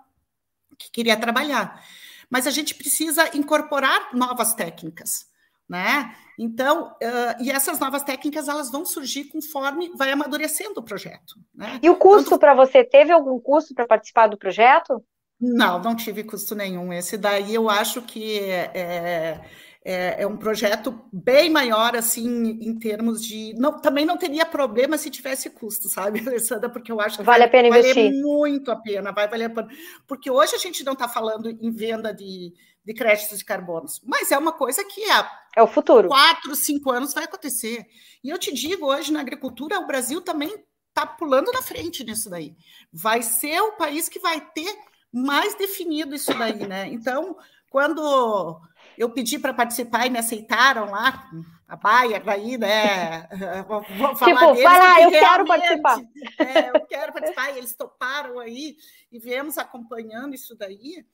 que 0.78 0.92
queria 0.92 1.18
trabalhar. 1.18 1.84
Mas 2.30 2.46
a 2.46 2.52
gente 2.52 2.76
precisa 2.76 3.36
incorporar 3.36 4.10
novas 4.14 4.54
técnicas 4.54 5.28
né? 5.68 6.16
Então, 6.38 6.92
uh, 7.02 7.44
e 7.44 7.50
essas 7.50 7.80
novas 7.80 8.04
técnicas 8.04 8.48
elas 8.48 8.72
vão 8.72 8.86
surgir 8.86 9.26
conforme 9.26 9.90
vai 9.96 10.12
amadurecendo 10.12 10.80
o 10.80 10.84
projeto. 10.84 11.36
Né? 11.54 11.80
E 11.82 11.90
o 11.90 11.96
custo 11.96 12.28
então, 12.28 12.38
para 12.38 12.54
você 12.54 12.84
teve 12.84 13.12
algum 13.12 13.40
custo 13.40 13.74
para 13.74 13.88
participar 13.88 14.28
do 14.28 14.38
projeto? 14.38 15.04
Não, 15.40 15.82
não 15.82 15.96
tive 15.96 16.24
custo 16.24 16.56
nenhum. 16.56 16.94
Esse 16.94 17.18
daí 17.18 17.54
eu 17.54 17.70
acho 17.70 18.02
que 18.02 18.40
é, 18.40 19.42
é, 19.84 20.22
é 20.24 20.28
um 20.28 20.38
projeto 20.38 21.00
bem 21.12 21.50
maior, 21.50 21.96
assim, 21.96 22.26
em 22.62 22.78
termos 22.80 23.22
de. 23.22 23.54
Não, 23.58 23.80
também 23.80 24.06
não 24.06 24.18
teria 24.18 24.46
problema 24.46 24.98
se 24.98 25.10
tivesse 25.10 25.50
custo, 25.50 25.90
sabe, 25.90 26.20
Alessandra? 26.28 26.70
Porque 26.70 26.92
eu 26.92 27.02
acho 27.02 27.18
que 27.18 27.24
vale 27.24 27.44
a 27.44 27.50
pena 27.50 27.68
investir. 27.68 28.12
muito 28.14 28.72
a 28.72 28.76
pena, 28.76 29.12
vai 29.12 29.28
valer 29.28 29.46
a 29.46 29.50
pena. 29.50 29.68
Porque 30.08 30.32
hoje 30.32 30.56
a 30.56 30.60
gente 30.60 30.84
não 30.84 30.94
está 30.94 31.08
falando 31.08 31.50
em 31.50 31.72
venda 31.72 32.14
de 32.14 32.54
de 32.86 32.94
créditos 32.94 33.40
de 33.40 33.46
carbonos. 33.46 34.00
Mas 34.06 34.32
é 34.32 34.38
uma 34.38 34.52
coisa 34.52 34.84
que 34.86 35.04
há 35.10 35.30
é 35.56 35.64
o 35.64 35.68
futuro. 35.68 36.08
quatro, 36.08 36.56
cinco 36.56 36.92
anos 36.92 37.14
vai 37.14 37.24
acontecer. 37.24 37.86
E 38.24 38.30
eu 38.30 38.38
te 38.38 38.54
digo, 38.54 38.86
hoje 38.86 39.12
na 39.12 39.22
agricultura, 39.22 39.80
o 39.80 39.88
Brasil 39.88 40.22
também 40.22 40.54
está 40.90 41.06
pulando 41.06 41.52
na 41.52 41.64
frente 41.64 42.04
nisso 42.04 42.30
daí. 42.30 42.56
Vai 42.94 43.24
ser 43.24 43.60
o 43.60 43.74
país 43.74 44.08
que 44.08 44.20
vai 44.20 44.40
ter 44.40 44.72
mais 45.16 45.56
definido 45.56 46.14
isso 46.14 46.38
daí, 46.38 46.68
né? 46.68 46.90
Então, 46.90 47.38
quando 47.70 48.62
eu 48.98 49.10
pedi 49.10 49.40
para 49.40 49.54
participar 49.54 50.06
e 50.06 50.10
me 50.10 50.20
aceitaram 50.20 50.92
lá, 50.92 51.30
a 51.66 51.76
Bayer 51.78 52.22
daí, 52.22 52.58
né? 52.58 53.28
Vou, 53.66 53.82
vou 53.98 54.16
falar 54.16 54.34
tipo, 54.34 54.48
deles, 54.48 54.64
vai 54.64 54.80
lá, 54.80 55.02
eu 55.02 55.10
quero 55.10 55.46
participar. 55.46 56.00
É, 56.38 56.70
eu 56.70 56.86
quero 56.86 57.14
participar, 57.14 57.54
e 57.54 57.58
eles 57.58 57.74
toparam 57.74 58.40
aí 58.40 58.76
e 59.10 59.18
viemos 59.18 59.58
acompanhando 59.58 60.36
isso 60.36 60.56
daí. 60.56 61.06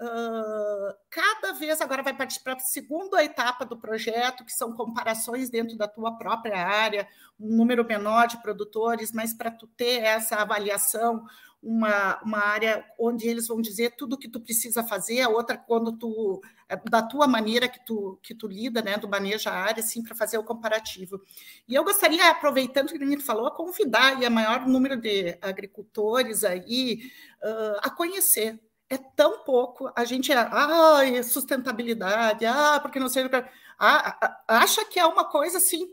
Uh, 0.00 0.94
cada 1.10 1.52
vez 1.52 1.78
agora 1.82 2.02
vai 2.02 2.16
partir 2.16 2.40
para 2.40 2.54
a 2.54 2.58
segunda 2.58 3.22
etapa 3.22 3.66
do 3.66 3.76
projeto, 3.76 4.46
que 4.46 4.52
são 4.52 4.72
comparações 4.72 5.50
dentro 5.50 5.76
da 5.76 5.86
tua 5.86 6.16
própria 6.16 6.56
área, 6.66 7.06
um 7.38 7.54
número 7.54 7.84
menor 7.84 8.26
de 8.26 8.40
produtores, 8.40 9.12
mas 9.12 9.34
para 9.34 9.50
tu 9.50 9.66
ter 9.66 10.02
essa 10.02 10.36
avaliação, 10.36 11.22
uma, 11.62 12.20
uma 12.22 12.38
área 12.38 12.84
onde 12.98 13.28
eles 13.28 13.46
vão 13.46 13.60
dizer 13.60 13.94
tudo 13.96 14.14
o 14.14 14.18
que 14.18 14.28
tu 14.28 14.40
precisa 14.40 14.82
fazer, 14.82 15.20
a 15.20 15.28
outra 15.28 15.58
quando 15.58 15.92
tu 15.92 16.40
é, 16.68 16.76
da 16.88 17.02
tua 17.02 17.26
maneira 17.26 17.68
que 17.68 17.84
tu 17.84 18.18
que 18.22 18.34
tu 18.34 18.46
lida, 18.46 18.80
né, 18.82 18.96
do 18.96 19.08
maneja 19.08 19.50
a 19.50 19.54
área, 19.54 19.82
assim, 19.82 20.02
para 20.02 20.14
fazer 20.14 20.38
o 20.38 20.44
comparativo. 20.44 21.20
E 21.68 21.74
eu 21.74 21.84
gostaria, 21.84 22.30
aproveitando 22.30 22.88
que 22.88 22.96
o 22.96 22.98
Benito 22.98 23.22
falou, 23.22 23.46
a 23.46 23.54
convidar 23.54 24.22
a 24.24 24.30
maior 24.30 24.66
número 24.66 24.96
de 24.96 25.38
agricultores 25.42 26.44
aí 26.44 27.10
uh, 27.42 27.80
a 27.82 27.90
conhecer 27.90 28.58
é 28.88 28.98
tão 28.98 29.44
pouco. 29.44 29.90
A 29.94 30.04
gente 30.04 30.32
é, 30.32 30.36
ah, 30.36 31.22
sustentabilidade, 31.22 32.44
ah, 32.44 32.80
porque 32.80 32.98
não 32.98 33.08
sei 33.08 33.24
o 33.24 33.30
que. 33.30 33.36
Ah, 33.78 34.42
acha 34.48 34.84
que 34.84 34.98
é 34.98 35.06
uma 35.06 35.24
coisa 35.24 35.58
assim 35.58 35.88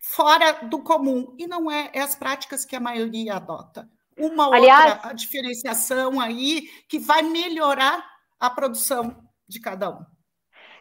fora 0.00 0.64
do 0.64 0.82
comum. 0.82 1.34
E 1.38 1.46
não 1.46 1.70
é, 1.70 1.90
é 1.92 2.00
as 2.00 2.14
práticas 2.14 2.64
que 2.64 2.74
a 2.76 2.80
maioria 2.80 3.34
adota. 3.34 3.88
Uma 4.16 4.54
Aliás, 4.54 4.94
outra 4.94 5.14
diferenciação 5.14 6.20
aí 6.20 6.68
que 6.88 6.98
vai 6.98 7.22
melhorar 7.22 8.04
a 8.38 8.50
produção 8.50 9.16
de 9.48 9.60
cada 9.60 9.90
um. 9.90 10.04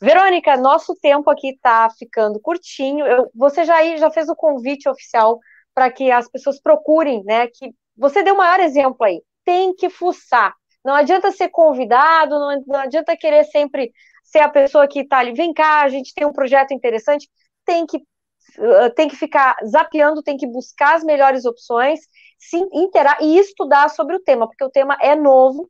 Verônica, 0.00 0.56
nosso 0.56 0.96
tempo 0.96 1.30
aqui 1.30 1.50
está 1.50 1.90
ficando 1.90 2.40
curtinho. 2.40 3.06
Eu, 3.06 3.30
você 3.34 3.66
já, 3.66 3.84
já 3.98 4.10
fez 4.10 4.30
o 4.30 4.34
convite 4.34 4.88
oficial 4.88 5.38
para 5.74 5.90
que 5.90 6.10
as 6.10 6.26
pessoas 6.26 6.58
procurem, 6.58 7.22
né? 7.24 7.48
Que 7.48 7.74
você 7.94 8.22
deu 8.22 8.32
o 8.34 8.38
maior 8.38 8.60
exemplo 8.60 9.04
aí. 9.04 9.22
Tem 9.44 9.74
que 9.74 9.90
fuçar. 9.90 10.54
Não 10.82 10.94
adianta 10.94 11.30
ser 11.30 11.50
convidado, 11.50 12.38
não, 12.38 12.64
não 12.66 12.80
adianta 12.80 13.14
querer 13.14 13.44
sempre 13.44 13.92
ser 14.30 14.40
a 14.40 14.48
pessoa 14.48 14.86
que 14.86 15.00
está 15.00 15.18
ali. 15.18 15.32
Vem 15.32 15.52
cá, 15.52 15.82
a 15.82 15.88
gente 15.88 16.14
tem 16.14 16.26
um 16.26 16.32
projeto 16.32 16.72
interessante. 16.72 17.28
Tem 17.64 17.84
que, 17.86 17.98
uh, 17.98 18.94
tem 18.94 19.08
que 19.08 19.16
ficar 19.16 19.56
zapeando, 19.66 20.22
tem 20.22 20.36
que 20.36 20.46
buscar 20.46 20.94
as 20.94 21.04
melhores 21.04 21.44
opções, 21.44 22.00
se 22.38 22.56
interar 22.72 23.18
e 23.20 23.38
estudar 23.38 23.90
sobre 23.90 24.16
o 24.16 24.20
tema, 24.20 24.46
porque 24.46 24.64
o 24.64 24.70
tema 24.70 24.96
é 25.00 25.14
novo. 25.16 25.68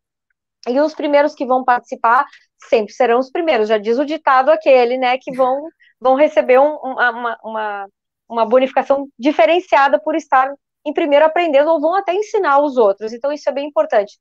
E 0.68 0.78
os 0.78 0.94
primeiros 0.94 1.34
que 1.34 1.46
vão 1.46 1.64
participar 1.64 2.26
sempre 2.68 2.92
serão 2.92 3.18
os 3.18 3.30
primeiros. 3.30 3.68
Já 3.68 3.78
diz 3.78 3.98
o 3.98 4.04
ditado 4.04 4.50
aquele, 4.50 4.98
né? 4.98 5.16
Que 5.18 5.32
vão, 5.34 5.68
vão 5.98 6.14
receber 6.14 6.58
um, 6.60 6.76
uma, 6.76 7.38
uma, 7.42 7.88
uma 8.28 8.46
bonificação 8.46 9.08
diferenciada 9.18 9.98
por 9.98 10.14
estar 10.14 10.52
em 10.84 10.92
primeiro 10.92 11.24
aprendendo 11.24 11.70
ou 11.70 11.80
vão 11.80 11.94
até 11.94 12.14
ensinar 12.14 12.60
os 12.60 12.76
outros. 12.76 13.12
Então, 13.12 13.32
isso 13.32 13.48
é 13.48 13.52
bem 13.52 13.68
importante. 13.68 14.18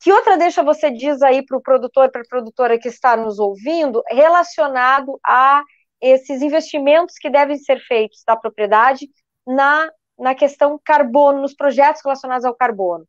Que 0.00 0.12
outra 0.12 0.36
deixa 0.36 0.62
você 0.62 0.90
diz 0.90 1.22
aí 1.22 1.44
para 1.44 1.56
o 1.56 1.62
produtor, 1.62 2.10
para 2.10 2.20
a 2.20 2.28
produtora 2.28 2.78
que 2.78 2.88
está 2.88 3.16
nos 3.16 3.38
ouvindo, 3.38 4.02
relacionado 4.08 5.18
a 5.24 5.62
esses 6.00 6.42
investimentos 6.42 7.16
que 7.18 7.30
devem 7.30 7.56
ser 7.56 7.80
feitos 7.80 8.22
da 8.26 8.36
propriedade 8.36 9.08
na, 9.46 9.90
na 10.18 10.34
questão 10.34 10.78
carbono, 10.84 11.40
nos 11.40 11.54
projetos 11.54 12.02
relacionados 12.04 12.44
ao 12.44 12.54
carbono? 12.54 13.06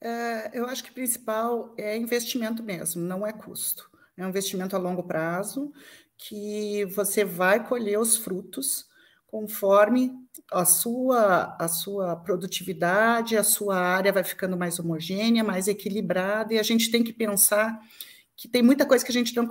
É, 0.00 0.50
eu 0.52 0.66
acho 0.66 0.84
que 0.84 0.90
o 0.90 0.94
principal 0.94 1.74
é 1.78 1.96
investimento 1.96 2.62
mesmo, 2.62 3.02
não 3.02 3.26
é 3.26 3.32
custo. 3.32 3.90
é 4.18 4.24
um 4.24 4.28
investimento 4.28 4.76
a 4.76 4.78
longo 4.78 5.02
prazo 5.02 5.72
que 6.16 6.84
você 6.86 7.24
vai 7.24 7.66
colher 7.66 7.98
os 7.98 8.16
frutos 8.16 8.86
conforme 9.34 10.12
a 10.52 10.64
sua, 10.64 11.56
a 11.58 11.66
sua 11.66 12.14
produtividade, 12.14 13.36
a 13.36 13.42
sua 13.42 13.76
área 13.76 14.12
vai 14.12 14.22
ficando 14.22 14.56
mais 14.56 14.78
homogênea, 14.78 15.42
mais 15.42 15.66
equilibrada, 15.66 16.54
e 16.54 16.58
a 16.60 16.62
gente 16.62 16.88
tem 16.88 17.02
que 17.02 17.12
pensar 17.12 17.80
que 18.36 18.46
tem 18.46 18.62
muita 18.62 18.86
coisa 18.86 19.04
que 19.04 19.10
a 19.10 19.14
gente 19.14 19.34
não 19.34 19.48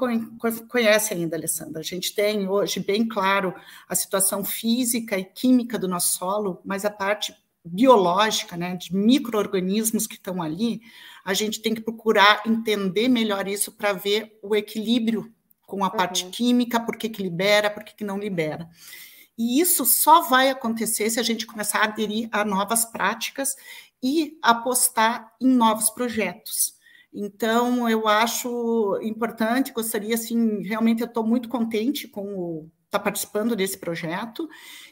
conhece 0.70 1.14
ainda, 1.14 1.36
Alessandra. 1.36 1.82
A 1.82 1.84
gente 1.84 2.16
tem 2.16 2.48
hoje 2.48 2.80
bem 2.80 3.06
claro 3.06 3.54
a 3.86 3.94
situação 3.94 4.42
física 4.42 5.18
e 5.20 5.26
química 5.26 5.78
do 5.78 5.90
nosso 5.90 6.18
solo, 6.18 6.62
mas 6.64 6.86
a 6.86 6.90
parte 6.90 7.36
biológica, 7.66 8.56
né, 8.56 8.78
de 8.78 8.96
micro-organismos 8.96 10.08
que 10.08 10.16
estão 10.16 10.42
ali, 10.42 10.80
a 11.26 11.34
gente 11.34 11.62
tem 11.62 11.76
que 11.76 11.82
procurar 11.82 12.42
entender 12.46 13.10
melhor 13.10 13.50
isso 13.50 13.70
para 13.70 13.92
ver 13.92 14.40
o 14.42 14.56
equilíbrio 14.56 15.30
com 15.68 15.84
a 15.84 15.90
parte 15.90 16.24
uhum. 16.24 16.32
química, 16.32 16.80
por 16.80 16.96
que, 16.96 17.10
que 17.10 17.22
libera, 17.22 17.70
por 17.70 17.84
que, 17.84 17.94
que 17.94 18.06
não 18.06 18.18
libera. 18.18 18.70
E 19.38 19.60
isso 19.60 19.86
só 19.86 20.22
vai 20.22 20.50
acontecer 20.50 21.10
se 21.10 21.20
a 21.20 21.24
gente 21.24 21.46
começar 21.46 21.80
a 21.80 21.86
aderir 21.86 22.30
a 22.32 22.46
novas 22.46 22.86
práticas 22.86 23.56
e 24.02 24.38
apostar 24.42 25.34
em 25.42 25.48
novos 25.48 25.90
projetos. 25.90 26.74
Então, 27.14 27.88
eu 27.88 28.08
acho 28.08 29.00
importante, 29.02 29.72
gostaria, 29.72 30.16
assim, 30.16 30.62
realmente 30.64 31.02
eu 31.02 31.08
estou 31.08 31.26
muito 31.26 31.48
contente 31.48 32.08
com 32.08 32.70
estar 32.86 33.00
tá 33.00 33.04
participando 33.04 33.56
desse 33.56 33.78
projeto 33.78 34.50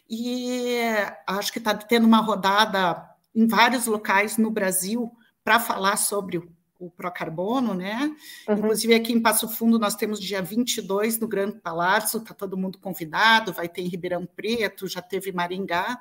e 0.09 0.79
acho 1.27 1.51
que 1.51 1.59
está 1.59 1.75
tendo 1.75 2.05
uma 2.05 2.19
rodada 2.19 3.09
em 3.33 3.47
vários 3.47 3.85
locais 3.85 4.37
no 4.37 4.51
Brasil 4.51 5.11
para 5.43 5.59
falar 5.59 5.97
sobre 5.97 6.41
o, 6.85 6.89
Procarbono, 6.89 7.73
né? 7.73 8.15
Uhum. 8.47 8.55
Inclusive 8.55 8.93
aqui 8.93 9.13
em 9.13 9.21
Passo 9.21 9.47
Fundo 9.47 9.79
nós 9.79 9.95
temos 9.95 10.19
dia 10.19 10.41
22 10.41 11.19
no 11.19 11.27
Grande 11.27 11.59
Palácio, 11.59 12.19
está 12.19 12.33
todo 12.33 12.57
mundo 12.57 12.77
convidado, 12.79 13.53
vai 13.53 13.69
ter 13.69 13.81
em 13.81 13.87
Ribeirão 13.87 14.25
Preto, 14.25 14.87
já 14.87 15.01
teve 15.01 15.31
Maringá. 15.31 15.99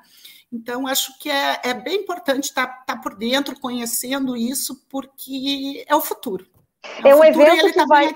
Então, 0.51 0.85
acho 0.85 1.17
que 1.17 1.29
é, 1.29 1.61
é 1.63 1.73
bem 1.73 2.01
importante 2.01 2.45
estar, 2.45 2.67
tá, 2.67 2.95
tá 2.95 2.97
por 2.97 3.15
dentro, 3.15 3.57
conhecendo 3.59 4.35
isso, 4.35 4.85
porque 4.89 5.85
é 5.87 5.95
o 5.95 6.01
futuro. 6.01 6.45
É, 7.03 7.09
é 7.09 7.15
um 7.15 7.23
evento 7.23 7.67
que 7.67 7.73
tá 7.73 7.85
vai... 7.85 8.13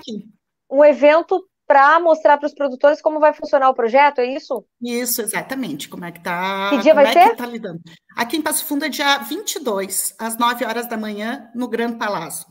Um 0.70 0.84
evento 0.84 1.46
para 1.66 1.98
mostrar 1.98 2.38
para 2.38 2.46
os 2.46 2.54
produtores 2.54 3.02
como 3.02 3.18
vai 3.18 3.32
funcionar 3.32 3.68
o 3.68 3.74
projeto, 3.74 4.20
é 4.20 4.26
isso? 4.26 4.64
Isso, 4.80 5.20
exatamente. 5.20 5.88
Como 5.88 6.04
é 6.04 6.12
que 6.12 6.18
está. 6.18 6.70
Que 6.70 6.78
dia 6.78 6.94
vai 6.94 7.06
é 7.06 7.12
ser? 7.12 7.36
Tá 7.36 7.46
lidando. 7.46 7.80
Aqui 8.14 8.36
em 8.36 8.42
Passo 8.42 8.64
Fundo 8.64 8.84
é 8.84 8.88
dia 8.88 9.18
22, 9.18 10.14
às 10.18 10.38
9 10.38 10.64
horas 10.64 10.88
da 10.88 10.96
manhã, 10.96 11.50
no 11.54 11.66
Grande 11.68 11.96
Palácio. 11.96 12.46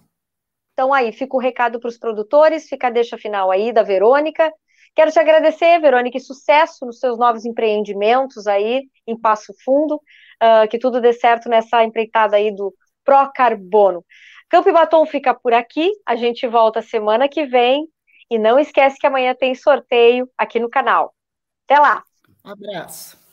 Então, 0.76 0.94
aí, 0.94 1.14
fica 1.14 1.38
o 1.38 1.40
recado 1.40 1.80
para 1.80 1.88
os 1.88 1.98
produtores, 1.98 2.68
fica 2.68 2.88
a 2.88 2.90
deixa 2.90 3.18
final 3.18 3.50
aí 3.50 3.72
da 3.72 3.82
Verônica. 3.82 4.52
Quero 4.94 5.10
te 5.10 5.18
agradecer, 5.18 5.80
Verônica, 5.80 6.18
e 6.18 6.22
sucesso 6.22 6.86
nos 6.86 7.00
seus 7.00 7.18
novos 7.18 7.46
empreendimentos 7.46 8.46
aí 8.46 8.84
em 9.08 9.18
Passo 9.18 9.54
Fundo, 9.64 9.96
uh, 9.96 10.68
que 10.70 10.78
tudo 10.78 11.00
dê 11.00 11.14
certo 11.14 11.48
nessa 11.48 11.82
empreitada 11.82 12.36
aí 12.36 12.54
do 12.54 12.74
Procarbono. 13.06 14.04
Campo 14.50 14.68
e 14.68 14.74
Batom 14.74 15.06
fica 15.06 15.34
por 15.34 15.54
aqui, 15.54 15.90
a 16.06 16.18
gente 16.18 16.46
volta 16.46 16.82
semana 16.82 17.30
que 17.30 17.46
vem 17.46 17.88
e 18.30 18.38
não 18.38 18.60
esquece 18.60 18.98
que 19.00 19.08
amanhã 19.08 19.34
tem 19.34 19.56
sorteio 19.56 20.30
aqui 20.38 20.60
no 20.60 20.70
canal. 20.70 21.16
Até 21.66 21.80
lá! 21.80 22.04
Abraço. 22.44 23.25